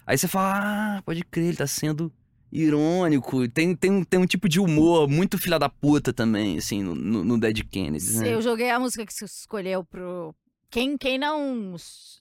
[0.07, 2.11] Aí você fala, ah, pode crer, ele tá sendo
[2.51, 3.47] irônico.
[3.49, 7.39] Tem, tem, tem um tipo de humor muito filha da puta também, assim, no, no,
[7.39, 8.33] Dead Kennedys, né?
[8.33, 10.33] Eu joguei a música que você escolheu pro.
[10.69, 11.75] Quem, quem não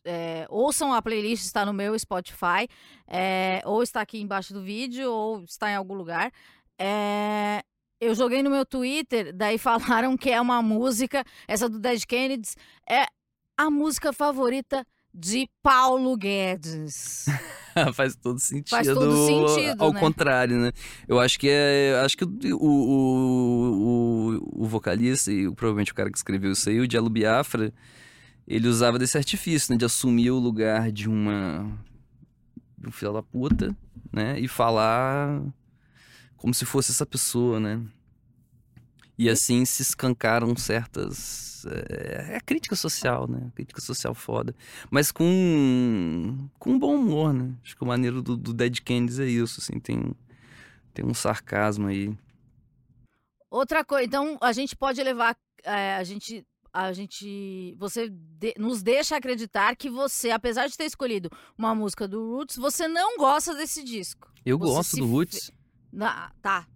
[0.05, 2.69] é, ouçam a playlist, está no meu Spotify,
[3.09, 6.31] é, ou está aqui embaixo do vídeo, ou está em algum lugar.
[6.79, 7.63] É,
[8.01, 12.57] eu joguei no meu Twitter, daí falaram que é uma música, essa do Dead Kennedys,
[12.89, 13.07] é
[13.57, 17.25] a música favorita de Paulo Guedes.
[17.95, 18.69] Faz todo sentido.
[18.69, 20.01] Faz todo sentido, Ao né?
[20.01, 20.73] contrário, né?
[21.09, 22.01] Eu acho que é.
[22.05, 26.81] Acho que o, o, o, o vocalista e provavelmente o cara que escreveu isso aí,
[26.81, 27.73] o Diallo Biafra,
[28.47, 29.79] ele usava desse artifício, né?
[29.79, 31.67] De assumir o lugar de uma.
[32.79, 33.75] de um filho da puta,
[34.13, 34.39] né?
[34.39, 35.43] E falar
[36.37, 37.81] como se fosse essa pessoa, né?
[39.19, 41.65] E assim se escancaram certas.
[41.67, 43.51] É, é crítica social, né?
[43.55, 44.55] Crítica social foda.
[44.91, 47.55] Mas com, com bom humor, né?
[47.65, 50.15] Acho que o maneiro do, do Dead Kennedys é isso, assim, tem,
[50.95, 52.17] tem um sarcasmo aí.
[53.51, 58.83] Outra coisa, então a gente pode levar, é, a gente, a gente, você de- nos
[58.83, 63.55] deixa acreditar que você, apesar de ter escolhido uma música do Roots, você não gosta
[63.55, 64.31] desse disco.
[64.45, 65.51] Eu Você gosto do fe- Roots,
[65.93, 66.67] Na- tá,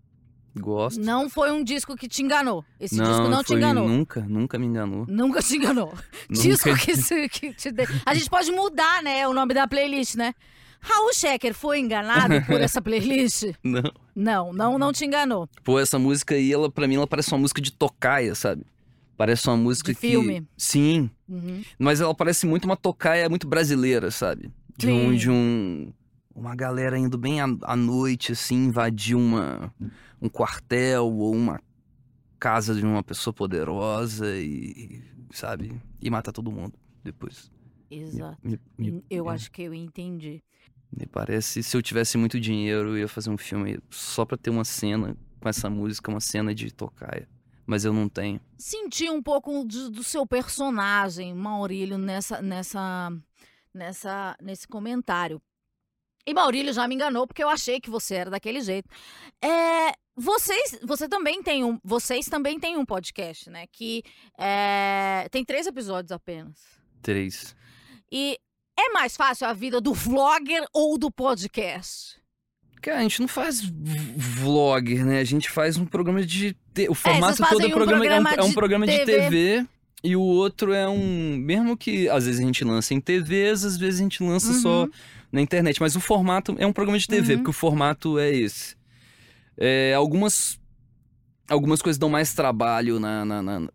[0.59, 1.01] gosto.
[1.01, 2.65] não foi um disco que te enganou.
[2.79, 3.89] Esse disco não te enganou.
[3.89, 5.05] Nunca, nunca me enganou.
[5.09, 5.89] Nunca te enganou.
[6.29, 7.85] Nunca- Disco que, se- que te de...
[8.05, 10.35] A gente pode mudar, né, o nome da playlist, né?
[10.83, 13.45] Raul Schecker foi enganado por essa playlist?
[13.63, 13.83] Não.
[14.17, 15.49] Não, não, não te enganou.
[15.63, 18.65] Pô, essa música aí, ela, pra mim, ela parece uma música de tocaia, sabe?
[19.17, 20.09] Parece uma música De que...
[20.09, 20.47] filme.
[20.57, 21.63] Sim, Uhum.
[21.79, 24.51] mas ela parece muito uma tocaia muito brasileira, sabe?
[24.77, 25.17] De um, Sim.
[25.17, 25.93] de um...
[26.35, 29.75] Uma galera indo bem à, noite, assim, invadir uma,
[30.23, 31.61] um quartel ou uma
[32.39, 35.81] casa de uma pessoa poderosa e, sabe?
[36.01, 37.51] E matar todo mundo depois.
[37.91, 38.39] Exato.
[38.43, 40.43] Me, me- Eu me- acho que eu entendi.
[40.97, 44.51] Me parece, se eu tivesse muito dinheiro, eu ia fazer um filme só pra ter
[44.51, 47.29] uma cena com essa música, uma cena de tocaia.
[47.67, 48.41] Mas eu não tenho.
[48.59, 53.13] senti um pouco de- do seu personagem, Maurílio, nessa, nessa,
[53.73, 55.41] nessa, nesse comentário.
[56.27, 58.89] E Maurílio já me enganou porque eu achei que você era daquele jeito.
[59.43, 63.65] É, vocês, você também tem um, vocês também têm um podcast, né?
[63.73, 64.03] Que
[64.39, 66.59] é, tem três episódios apenas.
[67.03, 67.57] Três.
[68.13, 68.39] E
[68.79, 72.19] é mais fácil a vida do vlogger ou do podcast?
[72.83, 73.73] Cara, a gente não faz v-
[74.17, 75.21] vlog, né?
[75.21, 76.57] A gente faz um programa de.
[76.73, 76.89] Te...
[76.89, 78.99] O formato vocês todo é, um programa, é, um, programa é um de programa de
[79.05, 79.07] TV.
[79.21, 79.67] TV.
[80.03, 81.37] E o outro é um.
[81.37, 84.85] Mesmo que às vezes a gente lança em TVs, às vezes a gente lança só
[84.85, 84.91] Uhum.
[85.33, 85.81] Na internet.
[85.81, 87.39] Mas o formato é um programa de TV, Uhum.
[87.39, 88.77] porque o formato é esse.
[89.57, 90.59] É, algumas.
[91.49, 93.69] Algumas coisas dão mais trabalho na, na, na,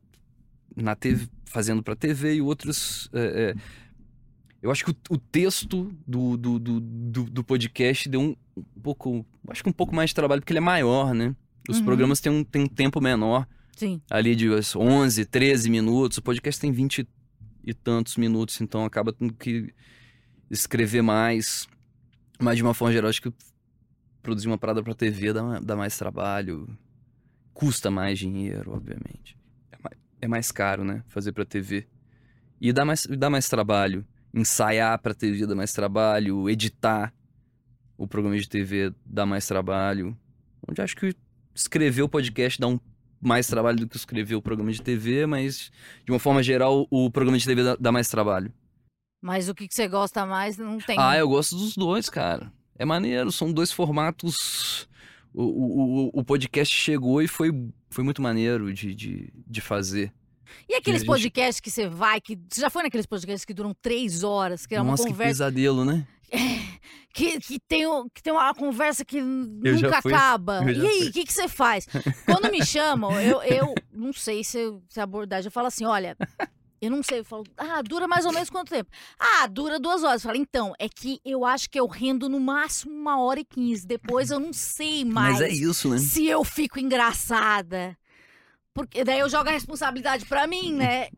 [0.78, 3.10] na TV, fazendo pra TV, e outros.
[3.14, 3.56] é, é,
[4.62, 8.82] eu acho que o, o texto do, do, do, do, do podcast deu um, um
[8.82, 9.26] pouco.
[9.50, 11.36] Acho que um pouco mais de trabalho, porque ele é maior, né?
[11.70, 11.86] Os Uhum.
[11.86, 14.00] programas têm um, têm um tempo menor, Sim.
[14.10, 16.18] ali de 11, 13 minutos.
[16.18, 17.06] O podcast tem 20
[17.66, 19.74] e tantos minutos, então acaba tendo que
[20.50, 21.68] escrever mais.
[22.40, 23.34] Mas de uma forma geral, acho que
[24.22, 26.68] produzir uma parada pra TV dá, dá mais trabalho.
[27.54, 29.38] Custa mais dinheiro, obviamente.
[29.72, 31.04] É mais, é mais caro, né?
[31.08, 31.88] Fazer pra TV.
[32.60, 34.06] E dá mais, dá mais trabalho.
[34.34, 36.50] Ensaiar pra TV dá mais trabalho.
[36.50, 37.14] Editar
[37.98, 40.18] o programa de TV dá mais trabalho.
[40.68, 41.16] Onde acho que
[41.54, 42.80] escrever o podcast dá um
[43.22, 45.72] mais trabalho do que escrever o programa de TV, mas
[46.04, 48.52] de uma forma geral o programa de TV dá, dá mais trabalho.
[49.22, 50.98] Mas o que, que você gosta mais não tem.
[51.00, 52.52] Ah, eu gosto dos dois, cara.
[52.78, 54.88] É maneiro, são dois formatos.
[55.34, 57.52] O, o, o- o podcast chegou e foi,
[57.90, 60.14] foi muito maneiro de, de, de fazer.
[60.70, 62.38] E aqueles gente- podcasts que você vai, que.
[62.50, 65.30] Você já foi naqueles podcasts que duram três horas, que é uma Nossa, que conversa.
[65.46, 66.06] pesadelo, né?
[67.14, 70.62] que, que, tem, que tem uma conversa que Eu nunca acaba.
[70.72, 71.88] E aí, o que, que você faz?
[72.26, 74.58] Quando me chamam, eu, eu não sei se,
[74.90, 75.48] se a abordagem.
[75.48, 76.16] Eu falo assim: olha,
[76.82, 77.20] eu não sei.
[77.20, 78.90] Eu falo, ah, dura mais ou menos quanto tempo?
[79.20, 80.24] Ah, dura duas horas.
[80.24, 83.46] Eu falo, então, é que eu acho que eu rendo no máximo uma hora e
[83.46, 83.86] quinze.
[83.86, 85.98] Depois eu não sei mais Mas é isso, né?
[85.98, 87.98] se eu fico engraçada.
[88.74, 91.10] Porque daí eu jogo a responsabilidade pra mim, né?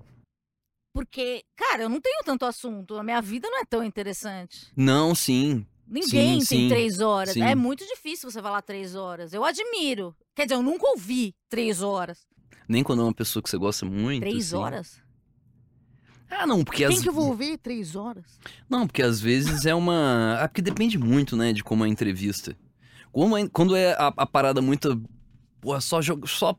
[0.94, 2.96] Porque, cara, eu não tenho tanto assunto.
[2.96, 4.72] A minha vida não é tão interessante.
[4.76, 5.66] Não, sim.
[5.88, 7.34] Ninguém Sim, tem sim, três horas.
[7.34, 7.42] sim.
[7.42, 9.32] É muito difícil você falar três horas.
[9.34, 10.14] Eu admiro.
[10.36, 12.28] Quer dizer, eu nunca ouvi três horas.
[12.68, 14.20] Nem quando é uma pessoa que você gosta muito.
[14.22, 14.56] Três assim.
[14.56, 15.02] hoas?
[16.30, 18.26] Ah, não, porque Quem às que eu vou três horas?
[18.70, 20.38] Não, porque às vezes é uma.
[20.42, 22.56] Ah, porque depende muito, né, de como é a entrevista.
[23.12, 25.02] Como é- Quando é a, a parada muito.
[25.62, 26.56] Porra, só, jo- só.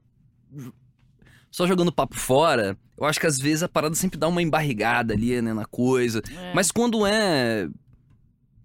[1.50, 5.14] Só jogando papo fora, eu acho que às vezes a parada sempre dá uma embarrigada
[5.14, 6.22] ali, né, na coisa.
[6.30, 6.54] É.
[6.54, 7.68] Mas quando é.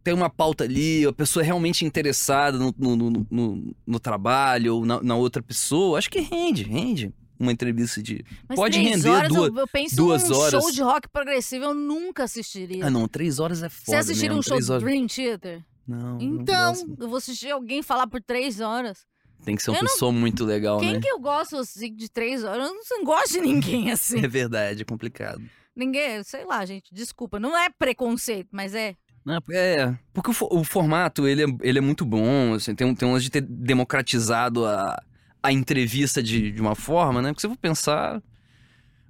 [0.04, 4.76] Tem uma pauta ali, a pessoa é realmente interessada no, no, no, no- no trabalho
[4.76, 7.14] ou na, na outra pessoa, acho que rende, rende
[7.44, 8.26] uma entrevista de.
[8.50, 10.64] Mas pode render horas, duas- eu, eu penso duas num horas.
[10.64, 12.86] show de rock progressivo, eu nunca assistiria.
[12.88, 13.84] Ah, não, três horas é foda.
[13.86, 14.84] Você assistiria um show de horas...
[14.84, 15.64] Dream Theater?
[15.88, 16.18] Não.
[16.18, 16.96] não Então, gosto.
[17.00, 19.06] eu vou assistir alguém falar por três horas.
[19.44, 21.00] Tem que ser uma eu não- pessoa muito legal, Quem né?
[21.02, 22.66] que eu gosto assim, de três horas?
[22.68, 24.20] Eu não, não gosto de ninguém assim.
[24.24, 25.42] É verdade, é complicado.
[25.76, 27.40] Ninguém, sei lá, gente, desculpa.
[27.40, 28.96] Não é preconceito, mas é.
[29.26, 32.94] Não, é, porque o, o formato, ele é, ele é muito bom, assim, tem, um-
[32.96, 35.02] tem um lance de ter democratizado a,
[35.44, 37.30] a entrevista de, de uma forma, né?
[37.30, 38.24] Porque se eu for pensar,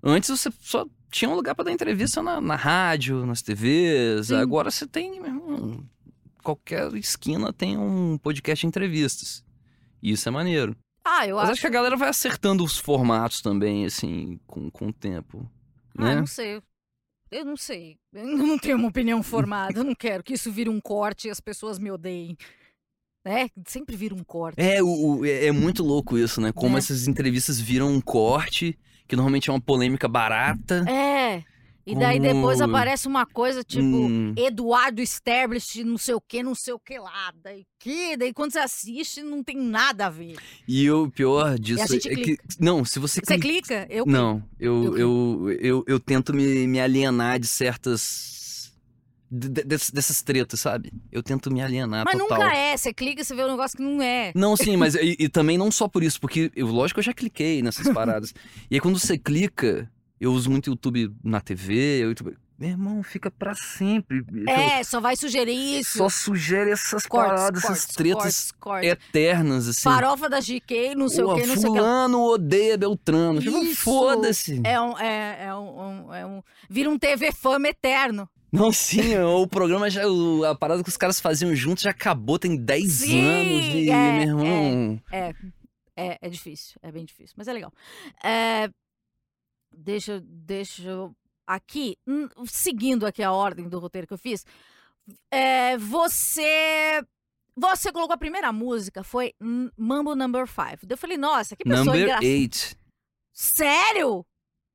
[0.02, 4.36] antes você só tinha um lugar pra dar entrevista na, na rádio, nas TVs, Sim.
[4.36, 5.22] agora você tem,
[6.44, 9.46] qualquer esquina tem um podcast de entrevistas.
[10.02, 10.76] Isso é maneiro.
[11.06, 11.52] Ah, eu Mas acho.
[11.54, 15.50] acho que a galera vai acertando os formatos também, assim, com, com o tempo.
[15.98, 16.16] Ah, né?
[16.16, 16.62] não sei.
[17.30, 17.98] Eu não sei.
[18.14, 19.80] Eu não tenho uma opinião formada.
[19.80, 22.38] Eu não quero que isso vire um corte e as pessoas me odeiem.
[23.26, 23.50] Né?
[23.68, 24.60] Sempre vira um corte.
[24.60, 26.52] É, o, é é muito louco isso, né?
[26.52, 26.80] Como É.
[26.80, 30.84] essas entrevistas viram um corte, que normalmente é uma polêmica barata.
[30.90, 31.42] É.
[31.86, 33.84] E daí depois Como- aparece uma coisa tipo.
[33.86, 37.34] Hum, Eduardo Sterblich, não sei o que, não sei o que lá.
[37.44, 38.16] Daí que?
[38.16, 40.38] Daí quando você assiste, não tem nada a ver.
[40.66, 42.38] e o pior disso é que.
[42.58, 43.88] Não, se você, Você clica- clica?
[43.90, 48.32] Eu Não, eu, Eu eu, eu, eu, tento me, me alienar de certas.
[49.34, 50.92] De- de- dessas- dessas tretas, sabe?
[51.12, 52.38] Eu tento me alienar Mas total.
[52.40, 52.78] nunca é.
[52.78, 54.32] Você clica e você vê um negócio que não é.
[54.36, 57.12] Não, sim, mas e, e também não só por isso, porque eu, lógico que eu
[57.12, 58.34] já cliquei nessas paradas.
[58.70, 62.38] e aí quando você clica, eu uso muito YouTube na TV, o YouTube.
[62.60, 64.24] Meu irmão, fica pra sempre.
[64.48, 65.98] É, só vai sugerir isso.
[65.98, 68.90] Só sugere essas cortes, paradas, cortes, essas tretas cortes, cortes.
[68.92, 69.82] eternas, assim.
[69.82, 71.80] Farofa da GK, não sei Pô, o que, não sei o que.
[71.80, 73.42] fulano odeia Beltrano.
[73.42, 73.76] Tipo.
[73.76, 74.62] Foda-se.
[74.64, 78.30] É um, é, é um- é um- Vira um TV fama eterno.
[78.54, 80.04] Não, sim, o programa já.
[80.48, 83.66] A parada que os caras faziam juntos já acabou, tem 10 Sim, anos.
[83.74, 85.02] E, é, meu irmão.
[85.12, 85.34] É,
[85.98, 87.74] é, é difícil, é bem difícil, mas é legal.
[88.24, 88.70] É,
[89.76, 91.16] deixa, deixa eu.
[91.48, 91.98] Aqui,
[92.46, 94.46] seguindo aqui a ordem do roteiro que eu fiz,
[95.32, 97.04] é, você.
[97.56, 99.34] Você colocou a primeira música, foi
[99.78, 100.88] Mambo Number 5.
[100.90, 102.26] Eu falei, nossa, que pessoa Number engraçada.
[102.26, 102.78] 8.
[103.32, 104.26] Sério?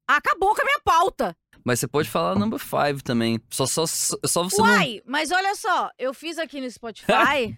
[0.07, 1.37] Acabou com a minha pauta.
[1.69, 3.39] Mas você pode falar number 5 também.
[3.51, 4.65] Só, só, só, só você não.
[4.65, 7.55] Uai, mas olha só, eu fiz aqui no Spotify.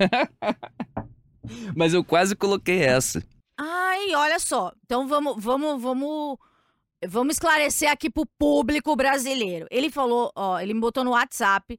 [1.77, 3.23] Mas eu quase coloquei essa.
[3.57, 4.73] Ai, olha só.
[4.85, 6.39] Então vamos, vamos, vamos,
[7.07, 9.67] vamos esclarecer aqui pro público brasileiro.
[9.71, 11.79] Ele falou, ó, ele me botou no WhatsApp,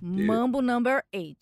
[0.00, 1.36] Mambo Number 8.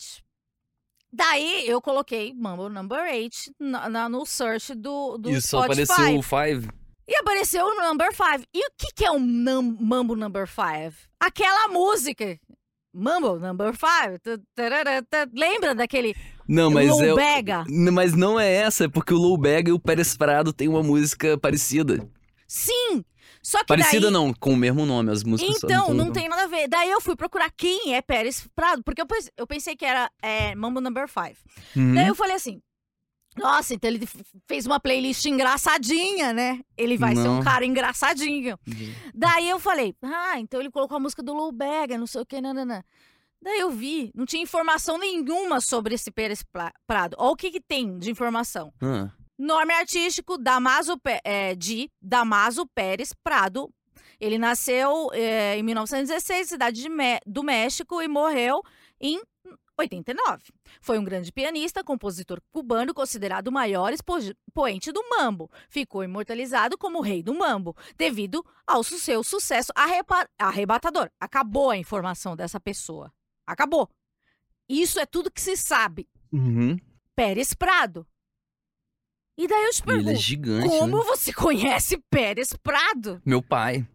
[1.12, 5.92] Daí eu coloquei Mambo Number 8 na, na- no search do, do e só Spotify.
[5.92, 6.74] apareceu o 5.
[7.08, 8.44] E apareceu o Number 5.
[8.54, 10.94] E o que, que é um num- Mambo Number 5?
[11.18, 12.38] Aquela música.
[12.92, 14.42] Mambo Number 5.
[15.34, 16.14] Lembra daquele
[16.46, 16.92] Não, mas é.
[16.92, 17.64] Low Bega?
[17.68, 20.68] N- Mas não é essa, é porque o Low Bag e o Pérez Prado têm
[20.68, 22.06] uma música parecida.
[22.46, 23.04] Sim!
[23.42, 24.10] Só que Parecida daí...
[24.12, 26.66] não, com o mesmo nome, as músicas Então, tão- não tem nada a ver.
[26.68, 30.10] Daí eu fui procurar quem é Pérez Prado, porque eu pensei, eu pensei que era
[30.20, 31.36] é, Mambo Number 5.
[31.76, 31.94] Uhum.
[31.94, 32.60] Daí eu falei assim,
[33.38, 34.06] nossa, então ele
[34.46, 36.60] fez uma playlist engraçadinha, né?
[36.76, 37.42] Ele vai ser um Não.
[37.42, 38.58] cara engraçadinho.
[39.14, 42.26] Daí eu falei, ah, então ele colocou a música do Lou Bega, não sei o
[42.26, 42.82] que, nananã.
[43.40, 46.42] Daí eu vi, não tinha informação nenhuma sobre esse Pérez
[46.86, 47.14] Prado.
[47.18, 48.72] Olha o que, que tem de informação.
[48.82, 53.70] Ah, Nome artístico Damaso, Pé- é, de Damaso Pérez Prado.
[54.20, 58.60] Ele nasceu é, em 1916, cidade de Mé- do México, e morreu
[59.00, 59.20] em
[59.78, 60.42] 89.
[60.80, 64.18] Foi um grande pianista, compositor cubano, considerado o maior expo-
[64.52, 65.50] poente do mambo.
[65.68, 69.72] Ficou imortalizado como o rei do mambo, devido ao seu sucesso
[70.38, 71.10] arrebatador.
[71.20, 73.12] Acabou a informação dessa pessoa.
[73.46, 73.88] Acabou.
[74.68, 76.08] Isso é tudo que se sabe.
[76.32, 76.76] Uhum.
[77.16, 78.06] Pérez Prado.
[79.38, 81.04] E daí eu te é pergunto, gigante, como né?
[81.04, 83.22] você conhece Pérez Prado?
[83.24, 83.86] Meu pai.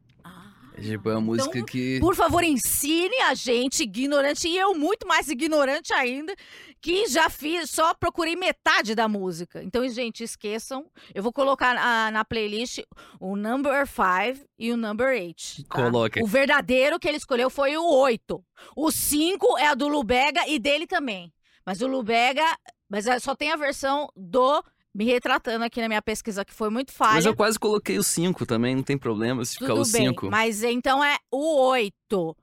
[0.82, 2.00] Tipo, é uma música então, que.
[2.00, 6.36] Por favor, ensine a gente, ignorante, e eu muito mais ignorante ainda,
[6.82, 9.64] que já fiz, só procurei metade da música.
[9.64, 10.86] Então, gente, esqueçam.
[11.14, 12.80] Eu vou colocar na, na playlist
[13.20, 15.66] o number 5 e o number 8.
[15.70, 16.20] Coloca.
[16.24, 18.44] O verdadeiro que ele escolheu foi o 8.
[18.76, 21.32] O 5 é a do Lubega e dele também.
[21.66, 22.44] Mas o Lubega.
[22.90, 24.64] Mas é- só tem a versão do.
[24.94, 27.16] Me retratando aqui na minha pesquisa, que foi muito falha.
[27.16, 30.08] Mas eu quase coloquei o 5 também, não tem problema se ficar Tudo o bem,
[30.10, 30.30] 5.
[30.30, 32.38] mas então é o 8.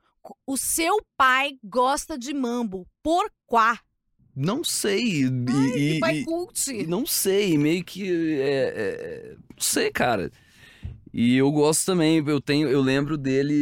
[0.46, 2.86] O seu pai gosta de mambo.
[3.02, 3.78] Por quá?
[4.34, 5.24] Não sei.
[5.24, 6.70] E, Que e- pai e- cult.
[6.70, 8.10] e não sei, meio que.
[8.40, 10.30] É, é- não sei, cara.
[11.12, 13.54] E eu gosto também, eu tenho, eu lembro dele.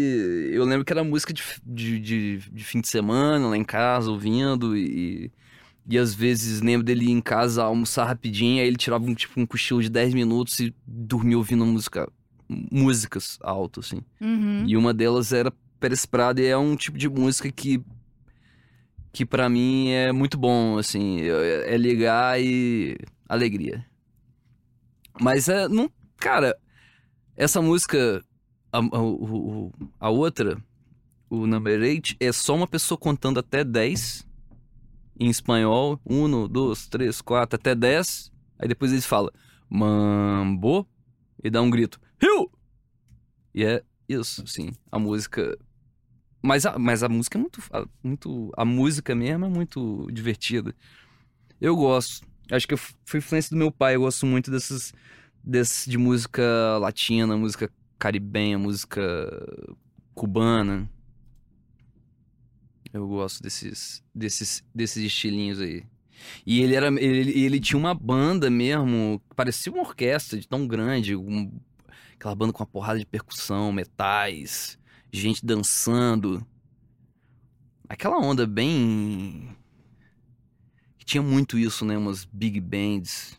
[0.52, 4.10] Eu lembro que era música de, de, de, de fim de semana, lá em casa,
[4.10, 5.30] ouvindo, e,
[5.88, 9.40] e às vezes lembro dele ir em casa almoçar rapidinho, aí ele tirava um, tipo,
[9.40, 12.06] um cochilo de 10 minutos e dormia ouvindo música,
[12.46, 14.02] músicas alto, assim.
[14.20, 14.64] Uhum.
[14.66, 17.82] E uma delas era Pérez Prado, e é um tipo de música que
[19.10, 23.84] que para mim é muito bom, assim, é é ligar e alegria.
[25.18, 26.54] Mas é, não, cara,
[27.34, 28.22] essa música,
[28.70, 30.62] a, a, a outra,
[31.30, 34.27] o Number 8, é só uma pessoa contando até 10
[35.18, 39.30] em espanhol, 1, 2, 3, 4, até 10, aí depois eles falam
[39.68, 40.86] mambo
[41.42, 42.50] e dá um grito, Rio!
[43.54, 45.56] E é isso, sim, a música
[46.42, 47.60] mas a, mas a música é muito,
[48.02, 48.52] muito.
[48.56, 50.74] A música mesmo é muito divertida.
[51.60, 52.26] Eu gosto.
[52.50, 53.96] Acho que eu f- foi influência do meu pai.
[53.96, 54.92] Eu gosto muito dessas.
[55.42, 56.42] Desse, de música
[56.80, 59.02] latina, música caribenha, música
[60.14, 60.88] cubana.
[62.92, 65.84] Eu gosto desses, desses, desses estilinhos aí.
[66.44, 66.88] E ele era.
[66.88, 69.20] Ele, ele tinha uma banda mesmo.
[69.36, 71.14] Parecia uma orquestra de tão grande.
[71.14, 71.52] um-
[72.14, 74.78] aquela banda com uma porrada de percussão, metais
[75.12, 76.44] gente dançando.
[77.88, 79.56] Aquela onda bem.
[80.98, 81.96] que Tinha muito isso, né?
[81.96, 83.37] Umas big bands.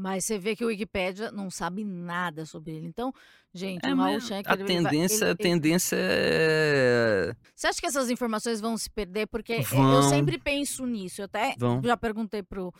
[0.00, 2.86] Mas você vê que o Wikipédia não sabe nada sobre ele.
[2.86, 3.12] Então,
[3.52, 4.48] gente, É, o Raul Schenker...
[4.52, 7.34] a ele vai- tendência, ele- a tendência é.
[7.54, 9.26] Você acha que essas informações vão se perder?
[9.26, 10.02] Porque eu Vão.
[10.08, 11.20] sempre penso nisso.
[11.20, 11.82] Eu até Vão.
[11.82, 12.72] já perguntei pro,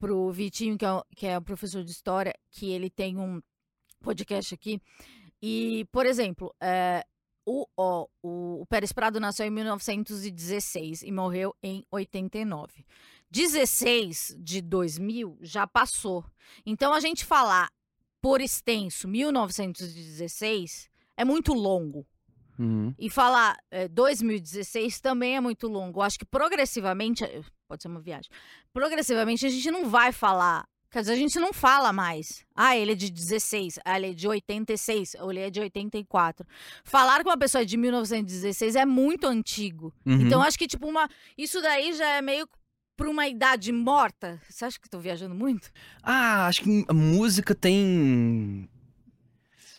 [0.00, 3.40] pro Vitinho, que é, o- que é o professor de história, que ele tem um
[4.02, 4.80] podcast aqui.
[5.40, 7.04] E, por exemplo, é,
[7.46, 8.08] o, o,
[8.62, 12.84] o Pérez Prado nasceu em 1916 e morreu em 89.
[13.30, 16.24] 16 de 2000 já passou.
[16.64, 17.70] Então, a gente falar
[18.20, 22.06] por extenso 1916 é muito longo.
[22.58, 22.92] Uhum.
[22.98, 26.00] E falar eh, 2016 também é muito longo.
[26.00, 28.30] Eu acho que progressivamente, eh, pode ser uma viagem,
[28.72, 30.66] progressivamente a gente não vai falar.
[30.90, 32.44] Quer dizer, a gente não fala mais.
[32.56, 36.46] Ah, ele é de 16, ah, ele é de 86, ou ele é de 84.
[36.82, 39.92] Falar que uma pessoa é de 1916 é muito antigo.
[40.06, 40.22] Uhum.
[40.22, 41.08] Então, acho que, tipo, uma.
[41.36, 42.48] Isso daí já é meio
[42.98, 44.42] pra uma idade morta.
[44.50, 45.70] Você acha que tô viajando muito?
[46.02, 48.68] Ah, acho que a música tem.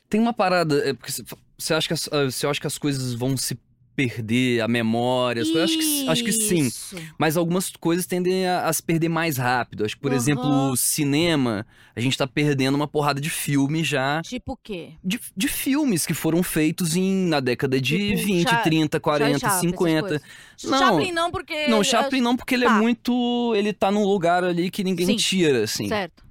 [0.09, 0.89] Tem uma parada.
[0.89, 1.23] é porque Você
[1.57, 3.59] você acha, que as, ah, você acha que as coisas vão se
[4.07, 5.41] perder, a memória?
[5.41, 6.69] as coisas- Acho que, acho que sim.
[7.17, 9.83] Mas algumas coisas tendem a, a se perder mais rápido.
[9.83, 10.17] Acho que, por Aham.
[10.17, 14.21] exemplo, o cinema, a gente tá perdendo uma porrada de filme já.
[14.21, 14.91] Tipo o quê?
[15.03, 19.19] De, de filmes que foram feitos em, na década de Tipo, 20, Cha- 30, 40,
[19.25, 20.01] Charlie Chaplin, essas 50.
[20.07, 20.21] coisas.
[20.63, 21.67] Não, Chaplin não, porque.
[21.67, 22.75] Não, Chaplin não, porque ele é Tá.
[22.77, 23.53] muito.
[23.55, 25.15] Ele tá num lugar ali que ninguém Sim.
[25.17, 25.87] tira, assim.
[25.89, 26.23] Certo.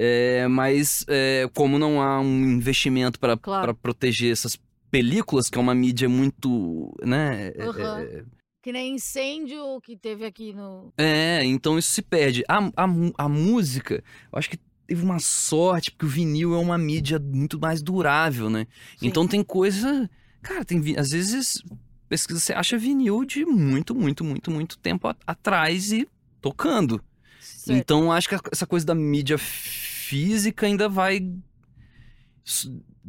[0.00, 3.74] É, mas é, como não há um investimento para Claro.
[3.74, 4.56] proteger essas
[4.90, 6.94] películas, que é uma mídia muito.
[7.04, 7.52] né?
[7.58, 8.00] Aham.
[8.00, 8.24] é-
[8.62, 10.92] Que nem incêndio que teve aqui no.
[10.98, 12.42] É, então isso se perde.
[12.48, 12.86] A, a,
[13.18, 17.58] a música, eu acho que teve uma sorte, porque o vinil é uma mídia muito
[17.58, 18.66] mais durável, né?
[18.98, 19.06] Sim.
[19.06, 20.10] Então tem coisa.
[20.42, 20.82] Cara, tem.
[20.96, 21.62] Às vezes,
[22.08, 26.06] pesquisa, você acha vinil de muito, muito, muito, muito tempo atrás e
[26.40, 27.02] tocando.
[27.40, 27.78] Certo.
[27.78, 31.20] Então acho que essa coisa da mídia física ainda vai.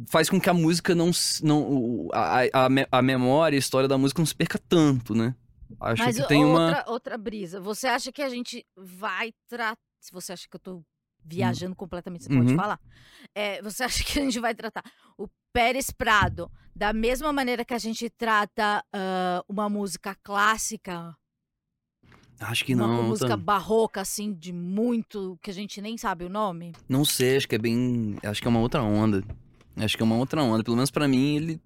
[0.08, 1.10] Faz com que a música não.
[1.42, 5.14] não a, a, a me- a memória, a história da música não se perca tanto,
[5.14, 5.34] né?
[5.80, 6.66] Acho Mas que tem uma.
[6.66, 7.60] outra, outra brisa.
[7.60, 9.78] Você acha que a gente vai tratar.
[10.00, 10.82] Se você acha que eu tô
[11.24, 12.56] viajando completamente, você pode Uhum.
[12.56, 12.80] falar.
[13.34, 14.82] É, você acha que a gente vai tratar
[15.18, 21.14] o Pérez Prado da mesma maneira que a gente trata ah, uma música clássica,
[22.38, 23.02] Acho que uma não.
[23.02, 25.38] música tá- barroca, assim, de muito.
[25.42, 26.72] que a gente nem sabe o nome?
[26.88, 28.16] Não sei, acho que é bem.
[28.22, 29.22] Acho que é uma outra onda.
[29.84, 30.62] Acho que é uma outra onda.
[30.62, 31.60] Pelo menos pra mim, ele.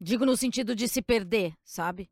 [0.00, 2.08] Digo no sentido de se perder, sabe?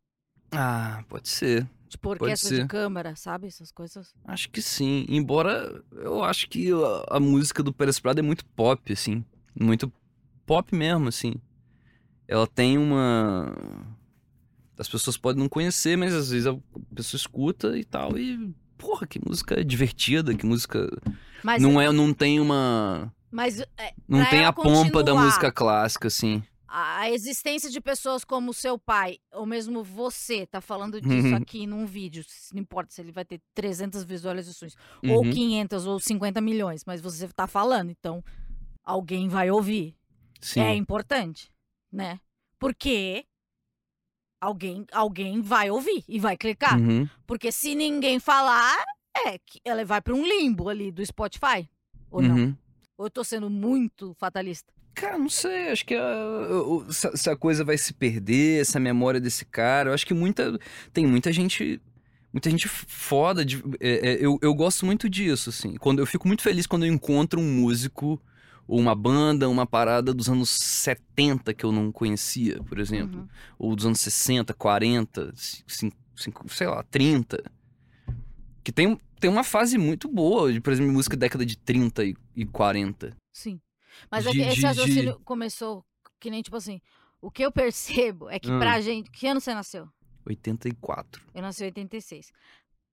[0.51, 1.69] Ah, pode ser.
[1.89, 2.67] Tipo Pode orquestra de ser.
[2.67, 3.47] câmara, sabe?
[3.47, 4.13] Essas coisas.
[4.25, 5.05] Acho que sim.
[5.09, 9.25] Embora eu acho que a, a música do Pérez Prado é muito pop, assim.
[9.59, 9.93] Muito
[10.45, 11.35] pop mesmo, assim.
[12.27, 13.55] Ela tem uma.
[14.79, 16.57] As pessoas podem não conhecer, mas às vezes a
[16.95, 18.19] pessoa escuta e tal.
[18.19, 20.89] E, porra, que música divertida, que música.
[21.45, 23.13] Mas, não, é, não tem uma.
[23.35, 26.43] Mas é, Não tem a pompa da música clássica, assim.
[26.69, 31.37] a existência de pessoas como o seu pai, ou mesmo você, tá falando disso Uhum.
[31.37, 34.75] aqui num vídeo, não importa se ele vai ter 300 visualizações,
[35.09, 35.31] ou Uhum.
[35.33, 38.23] 500, ou 50 milhões, mas você tá falando, então
[38.85, 39.97] alguém vai ouvir.
[40.41, 40.61] Sim.
[40.61, 41.51] É importante,
[41.93, 42.19] né?
[42.59, 43.25] Porque
[44.41, 46.79] alguém, alguém vai ouvir e vai clicar.
[46.79, 47.09] Uhum.
[47.27, 48.77] Porque se ninguém falar,
[49.27, 51.69] é que ela vai pra um limbo ali do Spotify.
[52.11, 52.57] Ou não?
[52.97, 54.73] Ou eu tô sendo muito fatalista?
[54.95, 56.87] Cara, não sei, acho que a-
[57.17, 60.59] se a coisa vai se perder, essa memória desse cara, eu acho que muita.
[60.93, 61.81] Tem muita gente.
[62.33, 63.45] Muita gente foda.
[63.45, 65.75] de- é, é, eu, eu gosto muito disso, assim.
[65.77, 68.21] Quando, eu fico muito feliz quando eu encontro um músico,
[68.67, 73.21] ou uma banda, uma parada dos anos 70 que eu não conhecia, por exemplo.
[73.21, 73.29] Uhum.
[73.59, 77.43] Ou dos anos 60, 40, cin- cinco- sei lá, 30.
[78.65, 82.17] Que tem, tem uma fase muito boa, de, por exemplo, música década de 30 e,
[82.35, 83.15] e 40.
[83.33, 83.61] Sim.
[84.11, 85.85] Mas é De- que esse de- raciocínio começou
[86.19, 86.81] que nem, tipo assim,
[87.21, 88.59] o que eu percebo é que Hum.
[88.59, 89.11] pra gente...
[89.11, 89.87] Que ano você nasceu?
[90.27, 91.23] 84.
[91.35, 92.33] Eu nasci em 86.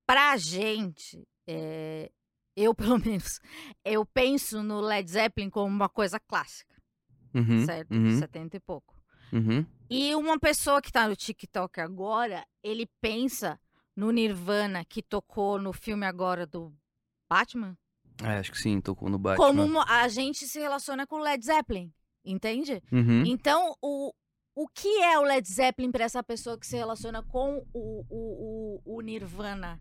[0.05, 2.11] Pra gente, é,
[2.55, 3.39] eu pelo menos,
[3.85, 6.75] eu penso no Led Zeppelin como uma coisa clássica,
[7.33, 7.91] Uhum, certo?
[7.93, 8.93] Uhum, 70 e pouco.
[9.31, 9.65] uhum.
[9.89, 13.57] E uma pessoa que tá no TikTok agora, ele pensa
[14.01, 16.73] no Nirvana que tocou no filme agora do
[17.29, 17.77] Batman,
[18.23, 19.45] É, acho que sim, tocou no Batman.
[19.47, 21.93] como a gente se relaciona com o Led Zeppelin,
[22.25, 22.81] entende?
[22.91, 23.23] Uhum.
[23.27, 24.11] Então, o,
[24.55, 28.81] o que é o Led Zeppelin pra essa pessoa que se relaciona com o, o,
[28.85, 29.79] o, o Nirvana?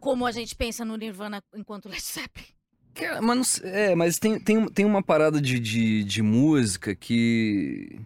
[0.00, 2.46] Como a gente pensa no Nirvana enquanto Led Zeppelin?
[2.94, 8.00] Cara, mas é, mas tem, tem, tem uma parada de, de, de música que.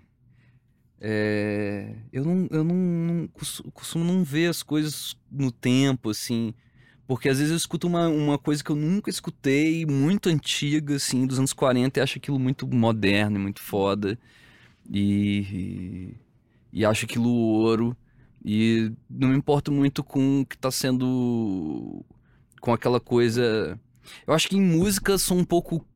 [1.05, 6.55] É, eu não, eu não, não costu- costumo não ver as coisas no tempo, assim.
[7.07, 11.27] Porque às vezes eu escuto uma, uma coisa que eu nunca escutei, muito antiga, assim,
[11.27, 14.19] dos anos 40, e acho aquilo muito moderno e muito foda.
[14.91, 16.15] E,
[16.73, 17.97] e, e acho aquilo ouro.
[18.45, 22.05] E não me importo muito com o que tá sendo.
[22.61, 23.79] com aquela coisa.
[24.27, 25.87] Eu acho que em música sou um pouco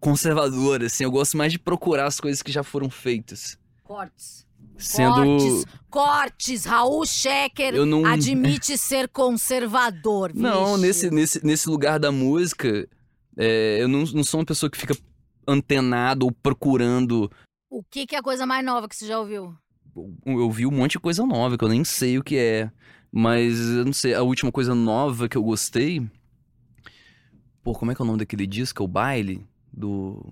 [0.00, 1.04] conservador, assim.
[1.04, 3.58] Eu gosto mais de procurar as coisas que já foram feitas.
[3.88, 4.46] Cortes.
[4.76, 5.14] Sendo.
[5.14, 5.64] Cortes.
[5.88, 6.64] Cortes.
[6.66, 8.04] Raul Schecker não.
[8.04, 10.30] admite ser conservador.
[10.34, 12.86] Não, nesse, nesse, nesse lugar da música,
[13.34, 14.94] é, eu não, não sou uma pessoa que fica
[15.46, 17.30] antenado ou procurando.
[17.70, 19.56] O que, que é a coisa mais nova que você já ouviu?
[20.26, 22.70] Eu vi um monte de coisa nova que eu nem sei o que é.
[23.10, 26.06] Mas eu não sei, a última coisa nova que eu gostei.
[27.62, 28.82] Pô, como é que é o nome daquele disco?
[28.82, 29.46] É o baile?
[29.72, 30.30] Do.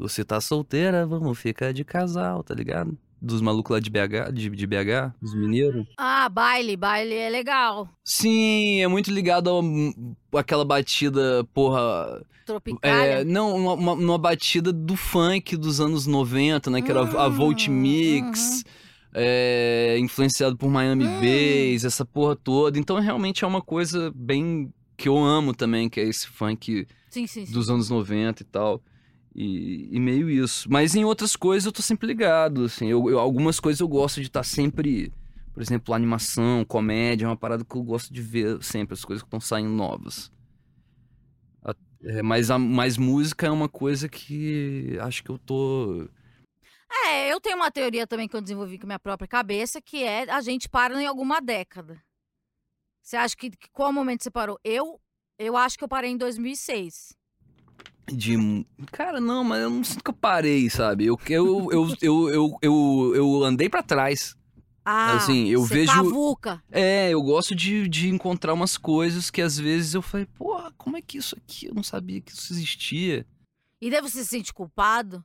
[0.00, 2.96] Você tá solteira, vamos ficar de casal, tá ligado?
[3.22, 5.86] Dos malucos lá de BH, de, de BH, dos mineiros.
[5.98, 6.74] Ah, baile.
[6.76, 7.86] Baile é legal.
[8.02, 12.22] Sim, é muito ligado a, àquela batida, porra.
[12.46, 13.20] Tropicália.
[13.20, 16.80] É, não, uma, uma- uma batida do funk dos anos 90, né?
[16.80, 18.64] Que era a Hum, Volt Mix,
[19.14, 21.20] é, influenciado por Miami Hum.
[21.20, 22.78] Bass, essa porra toda.
[22.78, 27.26] Então realmente é uma coisa bem que eu amo também, que é esse funk Sim,
[27.26, 27.52] sim, sim.
[27.52, 28.82] dos anos 90 e tal.
[29.34, 30.70] E, e meio isso.
[30.70, 32.88] Mas em outras coisas eu tô sempre ligado, assim.
[32.88, 35.12] Eu, eu- algumas coisas eu gosto de estar sempre...
[35.52, 39.22] Por exemplo, animação, comédia, é uma parada que eu gosto de ver sempre, as coisas
[39.22, 40.30] que estão saindo novas.
[42.02, 46.08] É, mas, a, mas música é uma coisa que acho que eu tô...
[47.06, 50.28] É, eu tenho uma teoria também que eu desenvolvi com minha própria cabeça, que é
[50.30, 52.02] a gente para em alguma década.
[53.02, 54.58] Você acha que, que qual momento você parou?
[54.64, 55.00] Eu,
[55.38, 57.16] eu acho que eu parei em 2006.
[58.06, 58.66] De...
[58.90, 61.06] Cara, não, mas eu não sinto que eu parei, sabe?
[61.06, 64.34] Eu, eu, eu, eu, eu, eu, eu andei pra trás.
[64.84, 66.62] Ah, Assim, eu vejo- cavuca.
[66.72, 70.96] É, eu gosto de, de encontrar umas coisas que às vezes eu falei, porra, como
[70.96, 71.66] é que isso aqui?
[71.66, 73.26] Eu não sabia que isso existia.
[73.80, 75.22] E daí você se sente culpado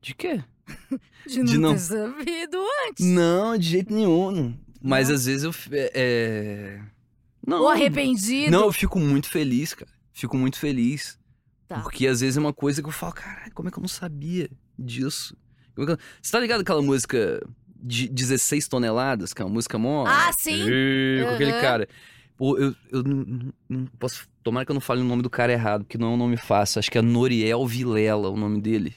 [0.00, 0.42] De quê?
[1.28, 2.58] de não, De não- ter sabido
[2.88, 3.06] antes.
[3.06, 4.58] Não, de jeito nenhum.
[4.82, 5.14] Mas Não?
[5.14, 5.54] às vezes eu.
[5.70, 5.92] É...
[5.94, 6.80] é-
[7.46, 7.60] Não.
[7.62, 8.50] Ou arrependido.
[8.50, 9.90] Não, eu fico muito feliz, cara.
[10.12, 11.18] Fico muito feliz.
[11.74, 11.80] Tá.
[11.82, 13.88] Porque às vezes é uma coisa que eu falo, caralho, como é que eu não
[13.88, 14.48] sabia
[14.78, 15.36] disso?
[15.74, 17.40] Como é que eu- Você tá ligado aquela música
[17.76, 20.04] de 16 toneladas, que é uma música mó.
[20.06, 20.64] Ah, sim.
[20.68, 21.88] Ih, Com aquele cara.
[22.36, 24.26] Pô, eu, eu não, não- posso.
[24.42, 26.36] Tomara que eu não fale o nome do cara errado, porque não é um nome
[26.36, 26.78] fácil.
[26.78, 28.94] Acho que é Noriel Vilela o nome dele.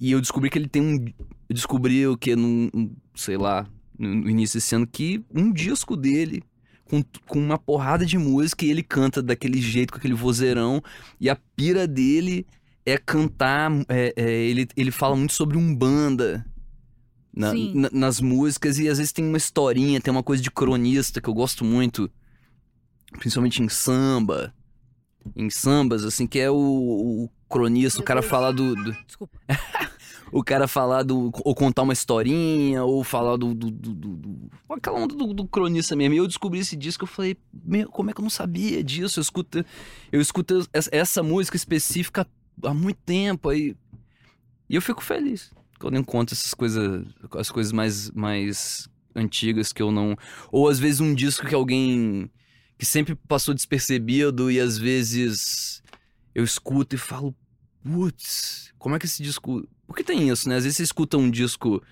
[0.00, 1.04] E eu descobri que ele tem um.
[1.48, 2.34] Eu descobri o que?
[2.36, 2.68] Num.
[2.74, 3.66] um, Sei lá.
[3.98, 6.42] no início desse ano, que um disco dele,
[6.88, 10.82] com, com uma porrada de música, e ele canta daquele jeito, com aquele vozeirão,
[11.20, 12.46] e a pira dele
[12.86, 13.70] é cantar.
[13.88, 16.44] é- é, ele, ele fala muito sobre Umbanda.
[17.34, 21.20] na- na- nas músicas, e às vezes tem uma historinha, tem uma coisa de cronista
[21.20, 22.10] que eu gosto muito,
[23.18, 24.52] principalmente em samba.
[25.36, 29.38] Em sambas, assim, que é o, o cronista, o cara falar do- do, Desculpa.
[30.32, 31.30] o cara falar do.
[31.44, 33.54] ou contar uma historinha, ou falar do.
[33.54, 36.14] do, do, do- aquela onda do, do cronista mesmo.
[36.14, 39.18] E eu descobri esse disco eu falei, meu, como é que eu não sabia disso?
[39.18, 39.64] Eu escuto,
[40.12, 42.26] eu escuto essa, música específica
[42.62, 43.76] há muito tempo aí.
[44.68, 49.90] E eu fico feliz quando encontro essas coisas, as coisas mais, mais antigas que eu
[49.90, 50.16] não.
[50.50, 52.30] Ou às vezes um disco que alguém.
[52.76, 55.82] que sempre passou despercebido e às vezes
[56.34, 57.34] eu escuto e falo,
[57.82, 59.66] putz, como é que esse disco.
[59.88, 60.54] Porque tem isso, né?
[60.56, 61.82] Às vezes você escuta um disco.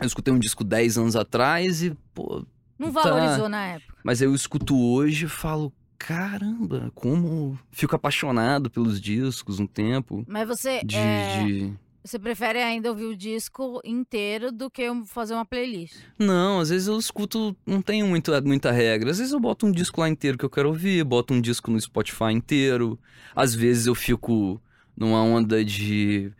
[0.00, 2.46] Eu escutei um disco 10 anos atrás e, pô.
[2.78, 3.02] Não Tá.
[3.02, 3.94] valorizou na época.
[4.02, 7.58] Mas eu escuto hoje e falo, caramba, como.
[7.70, 10.24] Fico apaixonado pelos discos um tempo.
[10.26, 10.96] Mas você, De.
[10.96, 15.96] é, de- você prefere ainda ouvir o disco inteiro do que fazer uma playlist?
[16.18, 17.54] Não, às vezes eu escuto.
[17.66, 19.10] Não tenho muita, muita regra.
[19.10, 21.70] Às vezes eu boto um disco lá inteiro que eu quero ouvir, boto um disco
[21.70, 22.98] no Spotify inteiro.
[23.36, 24.58] Às vezes eu fico
[24.96, 26.32] numa onda de.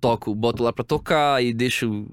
[0.00, 2.06] Toco, boto lá pra tocar e deixo.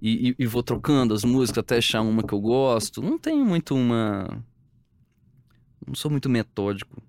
[0.00, 3.02] E, e- e vou trocando as músicas até achar uma que eu gosto.
[3.02, 4.44] Não tenho muito uma.
[5.86, 7.02] Não sou muito metódico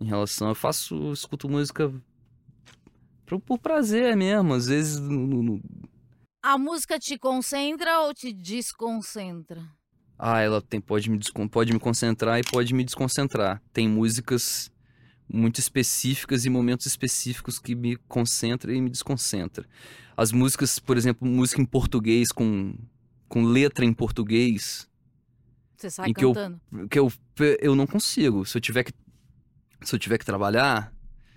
[0.00, 0.48] em relação.
[0.48, 0.94] Eu faço.
[0.94, 1.92] eu escuto música.
[3.24, 4.54] Por, por prazer mesmo.
[4.54, 4.98] Às vezes.
[5.00, 5.62] no- no-
[6.42, 9.64] A música te concentra ou te desconcentra?
[10.18, 11.18] Ah, ela tem, pode, me,
[11.50, 13.60] pode me concentrar e pode me desconcentrar.
[13.72, 14.70] Tem músicas
[15.28, 19.64] muito específicas e momentos específicos que me concentram e me desconcentram.
[20.16, 22.74] As músicas, por exemplo, música em português com,
[23.28, 24.88] com letra em português,
[25.76, 26.32] Você sai que eu-
[26.88, 27.12] que eu,
[27.60, 28.44] eu não consigo.
[28.46, 28.92] Se eu tiver que,
[29.82, 30.92] se eu tiver que trabalhar,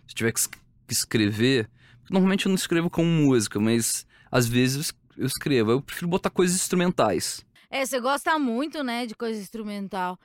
[0.07, 1.69] se eu tiver que es- que escrever,
[2.09, 5.71] normalmente eu não escrevo com música, mas às vezes eu es- eu escrevo.
[5.71, 7.45] Eu prefiro botar coisas instrumentais.
[7.69, 10.17] É, você gosta muito, né, de coisa instrumental.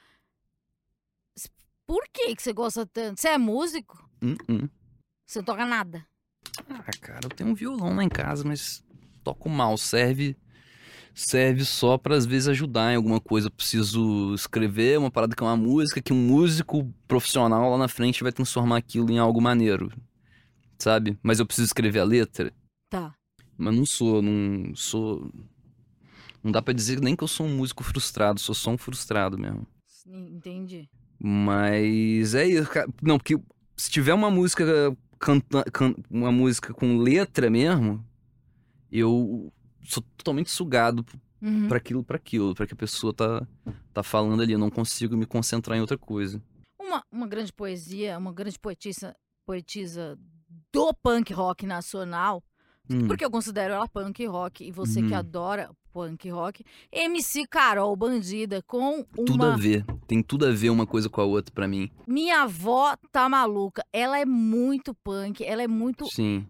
[1.87, 3.21] Por que que você gosta tanto?
[3.21, 4.09] Você é músico?
[4.23, 4.69] Hum, hum.
[5.27, 6.07] Você não toca nada?
[6.69, 8.83] Ah, cara, eu tenho um violão lá em casa, mas
[9.23, 9.77] toco mal.
[9.77, 10.37] Serve
[11.15, 13.47] serve só pra às vezes ajudar em alguma coisa.
[13.47, 17.89] Eu preciso escrever uma parada que é uma música que um músico profissional lá na
[17.89, 19.93] frente vai transformar aquilo em algo maneiro.
[20.79, 21.19] Sabe?
[21.23, 22.53] Mas eu preciso escrever a letra.
[22.91, 23.15] Tá.
[23.57, 25.31] Mas não sou, não sou.
[26.43, 29.39] Não dá pra dizer nem que eu sou um músico frustrado, sou só um frustrado
[29.39, 29.67] mesmo.
[30.07, 30.91] Entendi.
[31.27, 32.87] Mas é isso, cara.
[33.03, 33.39] Não, porque
[33.77, 34.65] se tiver uma música
[35.19, 38.05] canta, can- uma música com letra mesmo,
[38.93, 39.51] eu
[39.83, 41.05] sou totalmente sugado
[41.41, 41.67] Uhum.
[41.69, 43.47] pra aquilo, para aquilo, pra que a pessoa tá
[43.95, 46.43] tá falando ali, eu não consigo me concentrar em outra coisa.
[46.79, 49.15] Uma, uma grande poesia, uma grande poetisa,
[49.47, 50.19] poetisa
[50.73, 52.43] do punk rock nacional,
[52.91, 55.19] Hum, porque eu considero ela punk rock, e você que Uhum.
[55.19, 59.57] adora punk rock, MC Carol Bandida com tudo a uma...
[59.57, 61.89] ver, tem tudo a ver uma coisa com a outra pra mim.
[62.05, 66.45] Minha avó tá maluca, ela é muito punk, ela é muito Sim.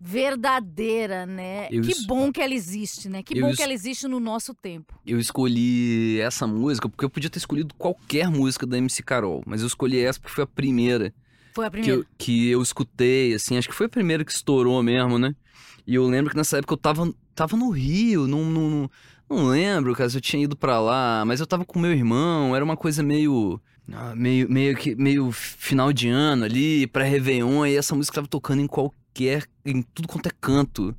[0.00, 1.66] verdadeira, né?
[1.72, 3.22] Eu que es- bom que ela existe, né?
[3.22, 4.94] Que Eu bom es- que ela existe no nosso tempo.
[5.04, 9.60] Eu escolhi essa música porque eu podia ter escolhido qualquer música da MC Carol, mas
[9.60, 11.12] eu escolhi essa porque foi a primeira
[11.52, 12.00] Foi a que primeira.
[12.00, 15.34] eu, que eu escutei, assim, acho que foi a primeira que estourou mesmo, né?
[15.86, 18.90] E eu lembro que nessa época eu tava, tava no Rio, não, não,
[19.28, 22.54] não, lembro, cara, se eu tinha ido pra lá, mas eu tava com meu irmão,
[22.54, 23.60] era uma coisa meio.
[23.92, 28.60] ah, Meio, meio que meio final de ano ali, pré-Réveillon, e essa música tava tocando
[28.62, 29.46] em qualquer.
[29.64, 30.94] em tudo quanto é canto.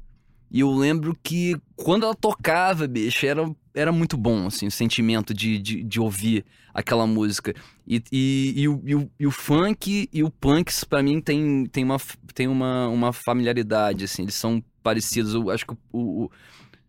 [0.51, 5.33] E eu lembro que quando ela tocava, bicho, era, era muito bom, assim, o sentimento
[5.33, 7.53] de, de, de ouvir aquela música.
[7.87, 11.65] E, e, e, o, e, o, e o funk e o punk, pra mim, tem,
[11.65, 11.97] tem, uma,
[12.33, 15.33] tem uma, uma familiaridade, assim, eles são parecidos.
[15.33, 16.29] Eu acho que o,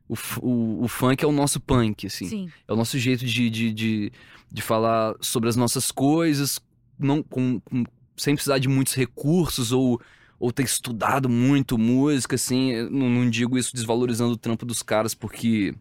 [0.06, 2.28] o, o, o, funk é o nosso punk, assim.
[2.28, 2.50] Sim.
[2.68, 4.12] É o nosso jeito de, de, de,
[4.52, 6.60] de falar sobre as nossas coisas,
[6.98, 7.84] não, com, com-
[8.18, 9.98] sem precisar de muitos recursos ou,
[10.38, 12.82] ou ter estudado muito música, assim.
[12.90, 15.74] Não, não digo isso desvalorizando o trampo dos caras, porque.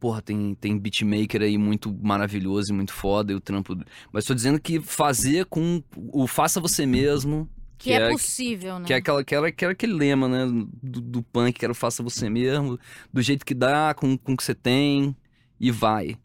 [0.00, 3.76] Porra, tem, tem beatmaker aí muito maravilhoso e muito foda, e o trampo.
[4.12, 7.48] Mas tô dizendo que fazer com o faça você mesmo.
[7.78, 8.86] Que, é, possível, né?
[8.86, 10.46] Que é, aquela, que, era, que era aquele lema, né?
[10.82, 12.78] Do, do punk, que era faça você mesmo,
[13.12, 15.14] do jeito que dá, com, com o que você tem,
[15.60, 16.16] e vai.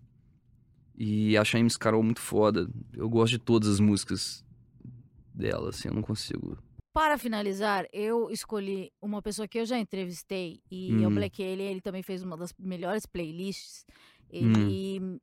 [0.97, 2.69] E a MC Carol muito foda.
[2.93, 4.45] Eu gosto de todas as músicas
[5.33, 6.57] dela, assim, eu não consigo.
[6.93, 11.15] Para finalizar, eu escolhi uma pessoa que eu já entrevistei e é Hum.
[11.15, 13.85] Black ele, ele também fez uma das melhores playlists.
[14.33, 15.17] Hum.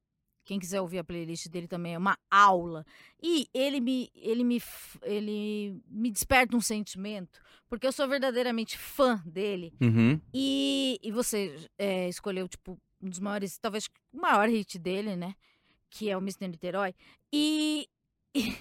[0.49, 2.87] Quem quiser ouvir a playlist dele também é uma aula.
[3.23, 4.63] E ele me, ele me,
[5.03, 7.39] ele me desperta um sentimento,
[7.69, 9.75] porque eu sou verdadeiramente fã dele.
[9.79, 10.19] Uhum.
[10.33, 15.35] E, e você é, escolheu, tipo, um dos maiores, talvez o maior hit dele, né?
[15.91, 16.49] Que é o Mr.
[16.49, 16.95] Niterói.
[17.31, 17.87] E,
[18.35, 18.57] e,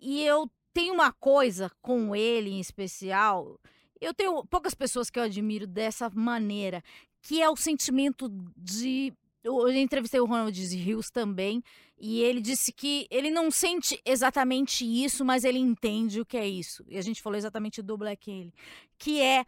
[0.00, 3.60] e eu tenho uma coisa com ele em especial.
[4.00, 6.82] Eu tenho poucas pessoas que eu admiro dessa maneira,
[7.20, 8.26] que é o sentimento
[8.56, 9.12] de.
[9.46, 11.62] Eu eu entrevistei o Ronald Rios também,
[11.96, 16.46] e ele disse que ele não sente exatamente isso, mas ele entende o que é
[16.48, 16.84] isso.
[16.88, 18.52] E a gente falou exatamente do Black Alien,
[18.98, 19.44] que é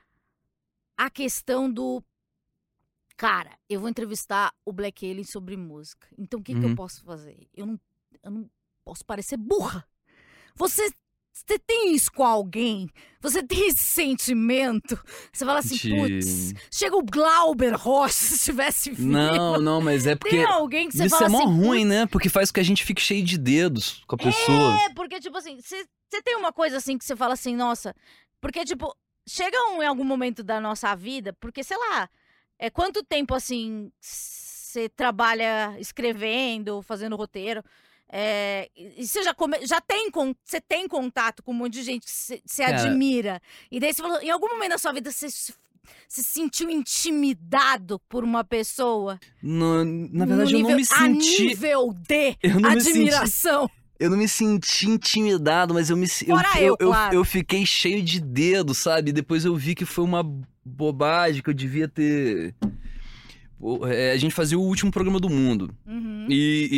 [0.96, 2.03] a questão do
[3.16, 6.07] cara, eu vou entrevistar o Black Alien sobre música.
[6.16, 6.76] Então o que, que eu Uhum.
[6.76, 7.49] posso fazer?
[7.53, 7.80] Eu não,
[8.22, 8.51] eu não
[8.84, 9.84] posso parecer burra.
[10.55, 10.92] Você,
[11.47, 12.89] você tem isso com alguém?
[13.20, 14.99] Você tem esse sentimento?
[15.32, 19.09] Você fala assim, De- putz, chega o Glauber Rocha se estivesse vivo.
[19.09, 20.36] Não, não, mas é porque.
[20.36, 22.07] Tem alguém que você Isso fala é mó assim, ruim, "Putz, né?
[22.07, 24.76] Porque faz com que a gente fique cheio de dedos com a pessoa.
[24.84, 27.95] É, porque, tipo assim, você tem uma coisa assim que você fala assim, nossa.
[28.41, 28.95] Porque, tipo,
[29.28, 32.09] chega um, em algum momento da nossa vida, porque, sei lá,
[32.59, 37.62] é quanto tempo assim você trabalha escrevendo, fazendo roteiro.
[38.11, 40.11] É, e você já, come, já tem,
[40.44, 43.40] você tem contato com um monte de gente que você admira.
[43.70, 45.52] E daí você falou, em algum momento da sua vida você se
[46.06, 49.18] se sentiu intimidado por uma pessoa?
[49.42, 51.42] No- na verdade, eu não nível- me A senti.
[51.46, 52.66] nível de Eu senti.
[52.90, 53.70] admiração.
[53.98, 57.14] Eu não me senti intimidado, mas eu me se- eu, Fora eu, eu, claro.
[57.14, 59.12] eu fiquei cheio de dedo, sabe?
[59.12, 60.22] Depois eu vi que foi uma
[60.64, 62.54] bobagem, que eu devia ter.
[63.90, 65.74] É, a gente fazia o último programa do mundo.
[65.86, 66.26] Uhum.
[66.28, 66.68] E,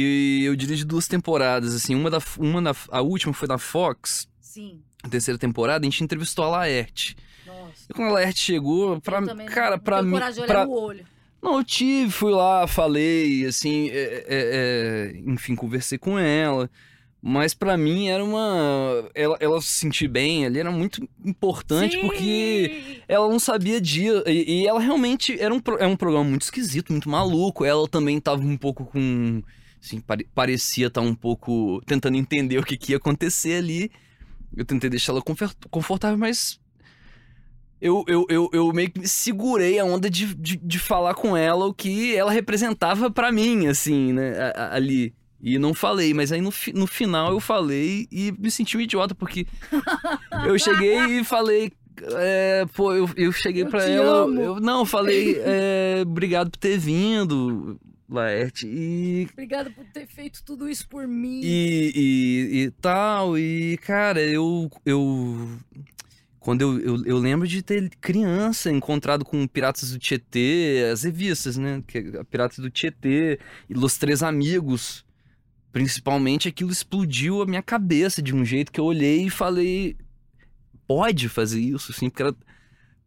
[0.42, 1.94] e eu dirigi duas temporadas, assim.
[1.94, 2.18] Uma da.
[2.38, 4.80] Uma da a última foi da Fox, Sim.
[5.02, 7.16] a terceira temporada, a gente entrevistou a Laerte.
[7.46, 7.86] Nossa.
[7.88, 10.10] E quando a Laerte chegou, pra, cara, não pra mim.
[10.12, 11.06] coragem de olhar pra- no olho.
[11.42, 16.70] Não, eu tive, fui lá, falei, assim, é, é, é, enfim, conversei com ela.
[17.22, 19.10] Mas pra mim era uma.
[19.14, 23.02] Ela, ela se sentir bem ali era muito importante porque Sim!
[23.06, 24.22] ela não sabia disso.
[24.26, 27.62] E, e ela realmente era um, pro- é um programa muito esquisito, muito maluco.
[27.64, 29.42] Ela também tava um pouco com.
[29.82, 33.90] Assim, pare- parecia estar um pouco tentando entender o que, que ia acontecer ali.
[34.56, 35.22] Eu tentei deixar ela
[35.70, 36.58] confortável, mas.
[37.82, 41.34] Eu, eu, eu, eu meio que me segurei a onda de, de, de falar com
[41.34, 44.34] ela o que ela representava pra mim, assim, né,
[44.70, 45.14] ali.
[45.42, 48.80] E não falei, mas aí no, fi- no final eu falei e me senti um
[48.80, 49.46] idiota, porque
[50.46, 51.72] eu cheguei e falei.
[52.18, 54.24] é, pô, eu, eu cheguei te ela.
[54.24, 54.40] amo.
[54.40, 58.66] Eu, não, falei, é, obrigado por ter vindo, Laerte.
[58.66, 61.40] E Obrigada por ter feito tudo isso por mim.
[61.42, 64.70] e, e, e tal, e cara, eu.
[64.84, 65.48] eu
[66.38, 71.56] quando eu, eu, eu lembro de ter criança encontrado com Piratas do Tietê, as revistas,
[71.58, 71.82] né?
[71.94, 73.38] É Piratas do Tietê,
[73.68, 75.04] e Los Três Amigos.
[75.72, 79.96] Principalmente aquilo explodiu a minha cabeça de um jeito que eu olhei e falei:
[80.86, 82.34] pode fazer isso, assim, porque era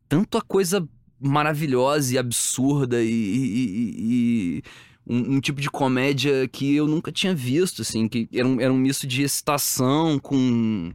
[0.07, 0.87] tanta coisa
[1.19, 4.63] maravilhosa e absurda e- e- e- e
[5.05, 8.71] um, um tipo de comédia que eu nunca tinha visto, assim, que era um, era
[8.71, 10.93] um misto de excitação com,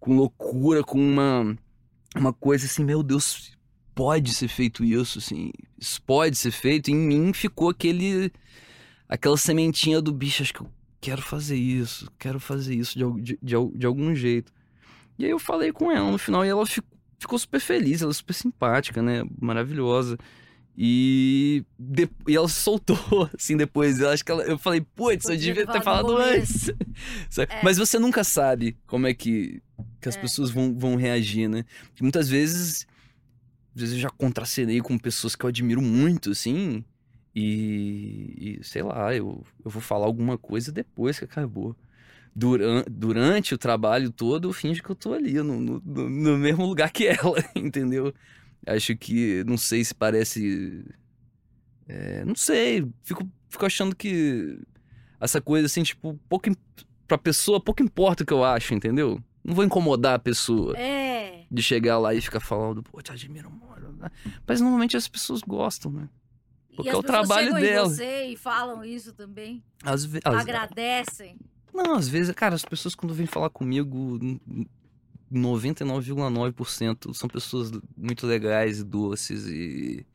[0.00, 1.56] com loucura, com uma,
[2.16, 3.52] uma coisa assim, meu Deus,
[3.94, 6.88] pode ser feito isso, assim, isso pode ser feito.
[6.88, 8.32] E em mim ficou aquele,
[9.08, 10.75] aquela sementinha do bicho, acho que eu
[11.06, 14.52] quero fazer isso, quero fazer isso de, de, de, de algum jeito.
[15.18, 16.82] E aí eu falei com ela no final e ela fi-
[17.18, 20.18] ficou super feliz, ela é super simpática, né, maravilhosa.
[20.78, 22.98] E, de- e ela se soltou,
[23.38, 23.98] assim, depois.
[24.00, 26.70] Eu acho que ela, eu falei, putz, eu devia ter falado antes.
[27.38, 27.62] É.
[27.62, 29.62] Mas você nunca sabe como é que,
[30.00, 30.20] que as É.
[30.20, 31.64] pessoas vão, vão reagir, né?
[31.88, 32.86] Porque muitas vezes,
[33.74, 36.82] às vezes eu já contracenei com pessoas que eu admiro muito, assim,
[37.38, 41.76] e, e, sei lá, eu, eu vou falar alguma coisa depois que acabou.
[42.34, 46.64] Duran, durante o trabalho todo, eu finjo que eu tô ali, no, no, no- mesmo
[46.66, 48.12] lugar que ela, entendeu?
[48.66, 50.84] Acho que, não sei se parece.
[51.88, 54.58] é, não sei, fico, fico achando que
[55.20, 56.50] essa coisa assim, tipo, pouco,
[57.06, 59.20] pra pessoa, pouco importa o que eu acho, entendeu?
[59.44, 61.44] Não vou incomodar a pessoa É.
[61.50, 63.50] de chegar lá e ficar falando, pô, te admiro
[63.98, 64.10] né?
[64.46, 66.08] Mas normalmente as pessoas gostam, né?
[66.76, 67.86] Porque e é o pessoas99 chegam dela.
[67.86, 69.62] em você e falam isso também.
[69.82, 70.22] Às vezes.
[70.24, 71.36] Agradecem.
[71.74, 74.68] Não, às vezes, cara, as pessoas quando vêm falar comigo, n- n-
[75.32, 80.06] 99,9% são pessoas muito legais e doces e.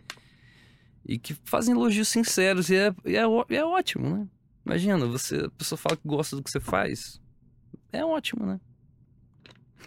[1.03, 4.27] E que fazem elogios sinceros e é, e é, e é ótimo, né?
[4.63, 7.19] Imagina, você, a pessoa fala que gosta do que você faz.
[7.91, 8.59] É ótimo, né?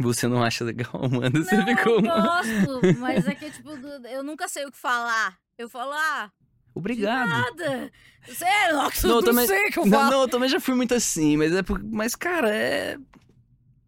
[0.00, 1.40] Você não acha legal, Amanda?
[1.42, 1.94] Você não, ficou.
[2.00, 3.70] eu gosto, mas é que, tipo,
[4.08, 5.38] eu nunca sei o que falar.
[5.56, 6.32] Eu falo, ah,
[6.74, 7.28] Obrigado.
[7.28, 7.90] nada.
[8.26, 10.10] Sério, nossa, Não, não, eu também- sei o que eu Não, falo.
[10.10, 11.82] não, eu também já fui muito assim, mas é por...
[11.84, 12.96] Mas, cara, é.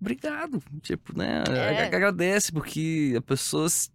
[0.00, 0.62] Obrigado.
[0.82, 1.42] Tipo, né?
[1.48, 1.84] É.
[1.86, 3.90] Agradece, porque a pessoa se,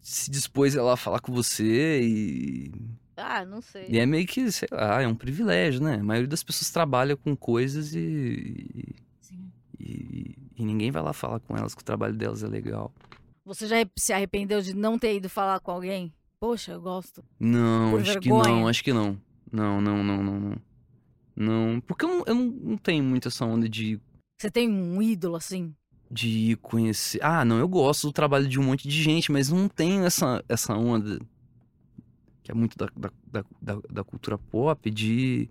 [0.00, 2.72] se dispôs a lá falar com você e.
[3.16, 3.86] Ah, não sei.
[3.88, 5.96] E é meio que, sei lá, é um privilégio, né?
[5.96, 8.94] A maioria das pessoas trabalha com coisas e.
[9.20, 9.50] Sim.
[9.78, 12.94] E, e ninguém vai lá falar com elas que o trabalho delas é legal.
[13.44, 16.14] Você já se arrependeu de não ter ido falar com alguém?
[16.40, 17.22] Poxa, eu gosto.
[17.38, 18.20] Não, Por acho vergonha?
[18.22, 19.20] que não, acho que não.
[19.52, 20.56] Não, não, não, não, não.
[21.36, 24.00] Não, porque eu não, eu não, não tenho muito essa onda de
[24.40, 25.74] Você tem um ídolo assim?
[26.10, 27.22] de conhecer.
[27.22, 30.42] Ah, não, eu gosto do trabalho de um monte de gente, mas não tenho essa,
[30.48, 31.20] essa onda
[32.42, 35.48] que é muito da, da, da, da- da cultura pop de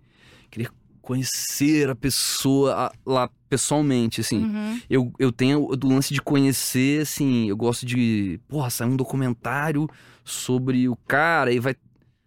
[0.52, 0.70] querer
[1.02, 4.44] conhecer a pessoa lá pessoalmente, assim.
[4.44, 4.82] Uhum.
[4.90, 9.90] Eu, eu tenho do lance de conhecer, assim, eu gosto de, porra, sair um documentário
[10.24, 11.76] sobre o cara e vai,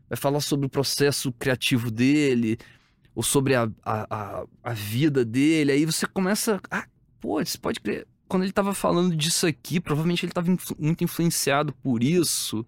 [0.08, 2.58] vai falar sobre o processo criativo dele,
[3.14, 5.72] ou sobre a, a, a, a vida dele.
[5.72, 6.86] Aí você começa, ah,
[7.20, 8.06] pô, você pode crer.
[8.26, 12.66] Quando ele tava falando disso aqui, provavelmente ele tava influ- muito influenciado por isso.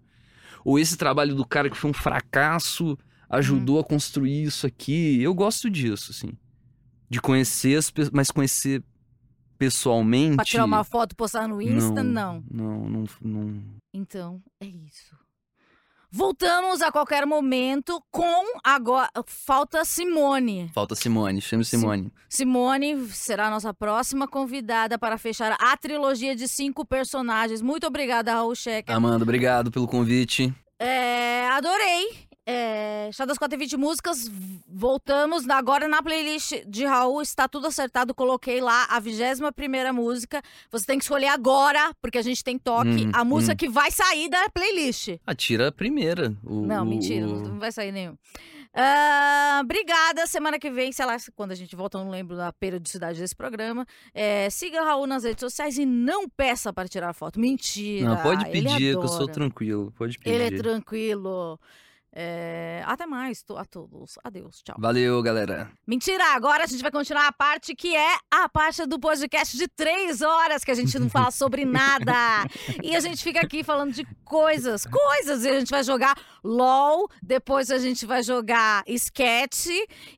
[0.63, 2.97] Ou esse trabalho do cara que foi um fracasso
[3.29, 5.21] ajudou a construir isso aqui.
[5.21, 6.31] Eu gosto disso, assim.
[7.09, 8.83] De conhecer as pessoas, mas conhecer
[9.57, 10.35] pessoalmente.
[10.35, 12.03] Pra tirar uma foto e postar no Insta?
[12.03, 12.43] Não.
[12.49, 13.63] Não, não, não.
[13.93, 15.15] Então, é isso.
[16.11, 19.09] Voltamos a qualquer momento com agora.
[19.25, 20.71] Falta Simone.
[20.73, 22.09] Falta Simone, chama Simone.
[22.29, 27.61] Simone será a nossa próxima convidada para fechar a trilogia de cinco personagens.
[27.61, 28.95] Muito obrigada, Raul Checker.
[28.95, 30.53] Amanda, obrigado pelo convite.
[30.79, 32.25] É, adorei.
[32.47, 34.27] É, Chá das 420 músicas.
[34.27, 37.21] v- Voltamos agora na playlist de Raul.
[37.21, 38.13] Está tudo acertado.
[38.13, 40.41] Coloquei lá a 21 primeira música.
[40.71, 43.07] Você tem que escolher agora, porque a gente tem toque.
[43.07, 43.57] Hum, a música hum.
[43.57, 45.17] que vai sair da playlist.
[45.25, 46.35] Ah, tira a primeira.
[46.43, 48.15] O- Não, mentira, o- não vai sair nenhum.
[48.77, 50.27] Ah, obrigada.
[50.27, 53.35] Semana que vem, sei lá, quando a gente volta, eu não lembro da periodicidade desse
[53.35, 53.85] programa.
[54.13, 57.39] É, siga Raul nas redes sociais e não peça para tirar foto.
[57.39, 58.09] Mentira.
[58.09, 59.93] Não, pode pedir, que eu sou tranquilo.
[59.97, 60.35] Pode pedir.
[60.35, 61.57] Ele é tranquilo.
[62.17, 64.17] É, até mais to- a todos.
[64.23, 64.75] Adeus, tchau.
[64.79, 65.69] Valeu, galera.
[65.85, 69.67] Mentira, agora a gente vai continuar a parte que é a parte do podcast de
[69.67, 72.13] três horas, que a gente não fala sobre nada.
[72.81, 75.43] E a gente fica aqui falando de coisas, coisas.
[75.43, 79.67] E a gente vai jogar LOL, depois a gente vai jogar sketch,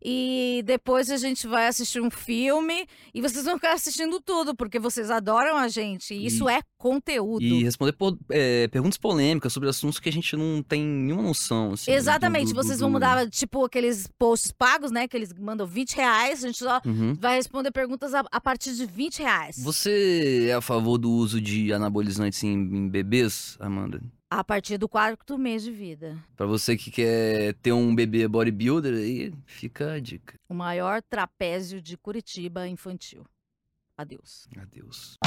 [0.03, 2.87] e depois a gente vai assistir um filme.
[3.11, 6.13] E vocês vão ficar assistindo tudo, porque vocês adoram a gente.
[6.13, 7.43] E isso é conteúdo.
[7.43, 11.73] E responder po- é, perguntas polêmicas sobre assuntos que a gente não tem nenhuma noção.
[11.73, 15.07] assim, Exatamente, do- do- vocês do- vão mudar, tipo, aqueles posts pagos, né?
[15.07, 17.15] Que eles mandam 20 reais, a gente só Uhum.
[17.19, 19.57] vai responder perguntas a, a partir de 20 reais.
[19.63, 24.01] Você é a favor do uso de anabolizantes em, em bebês, Amanda?
[24.29, 26.17] A partir do quarto mês de vida.
[26.35, 30.33] Pra você que quer ter um bebê bodybuilder, aí fica a dica.
[30.49, 33.23] O maior trapézio de Curitiba infantil.
[33.97, 34.47] Adeus.
[34.55, 35.17] Adeus.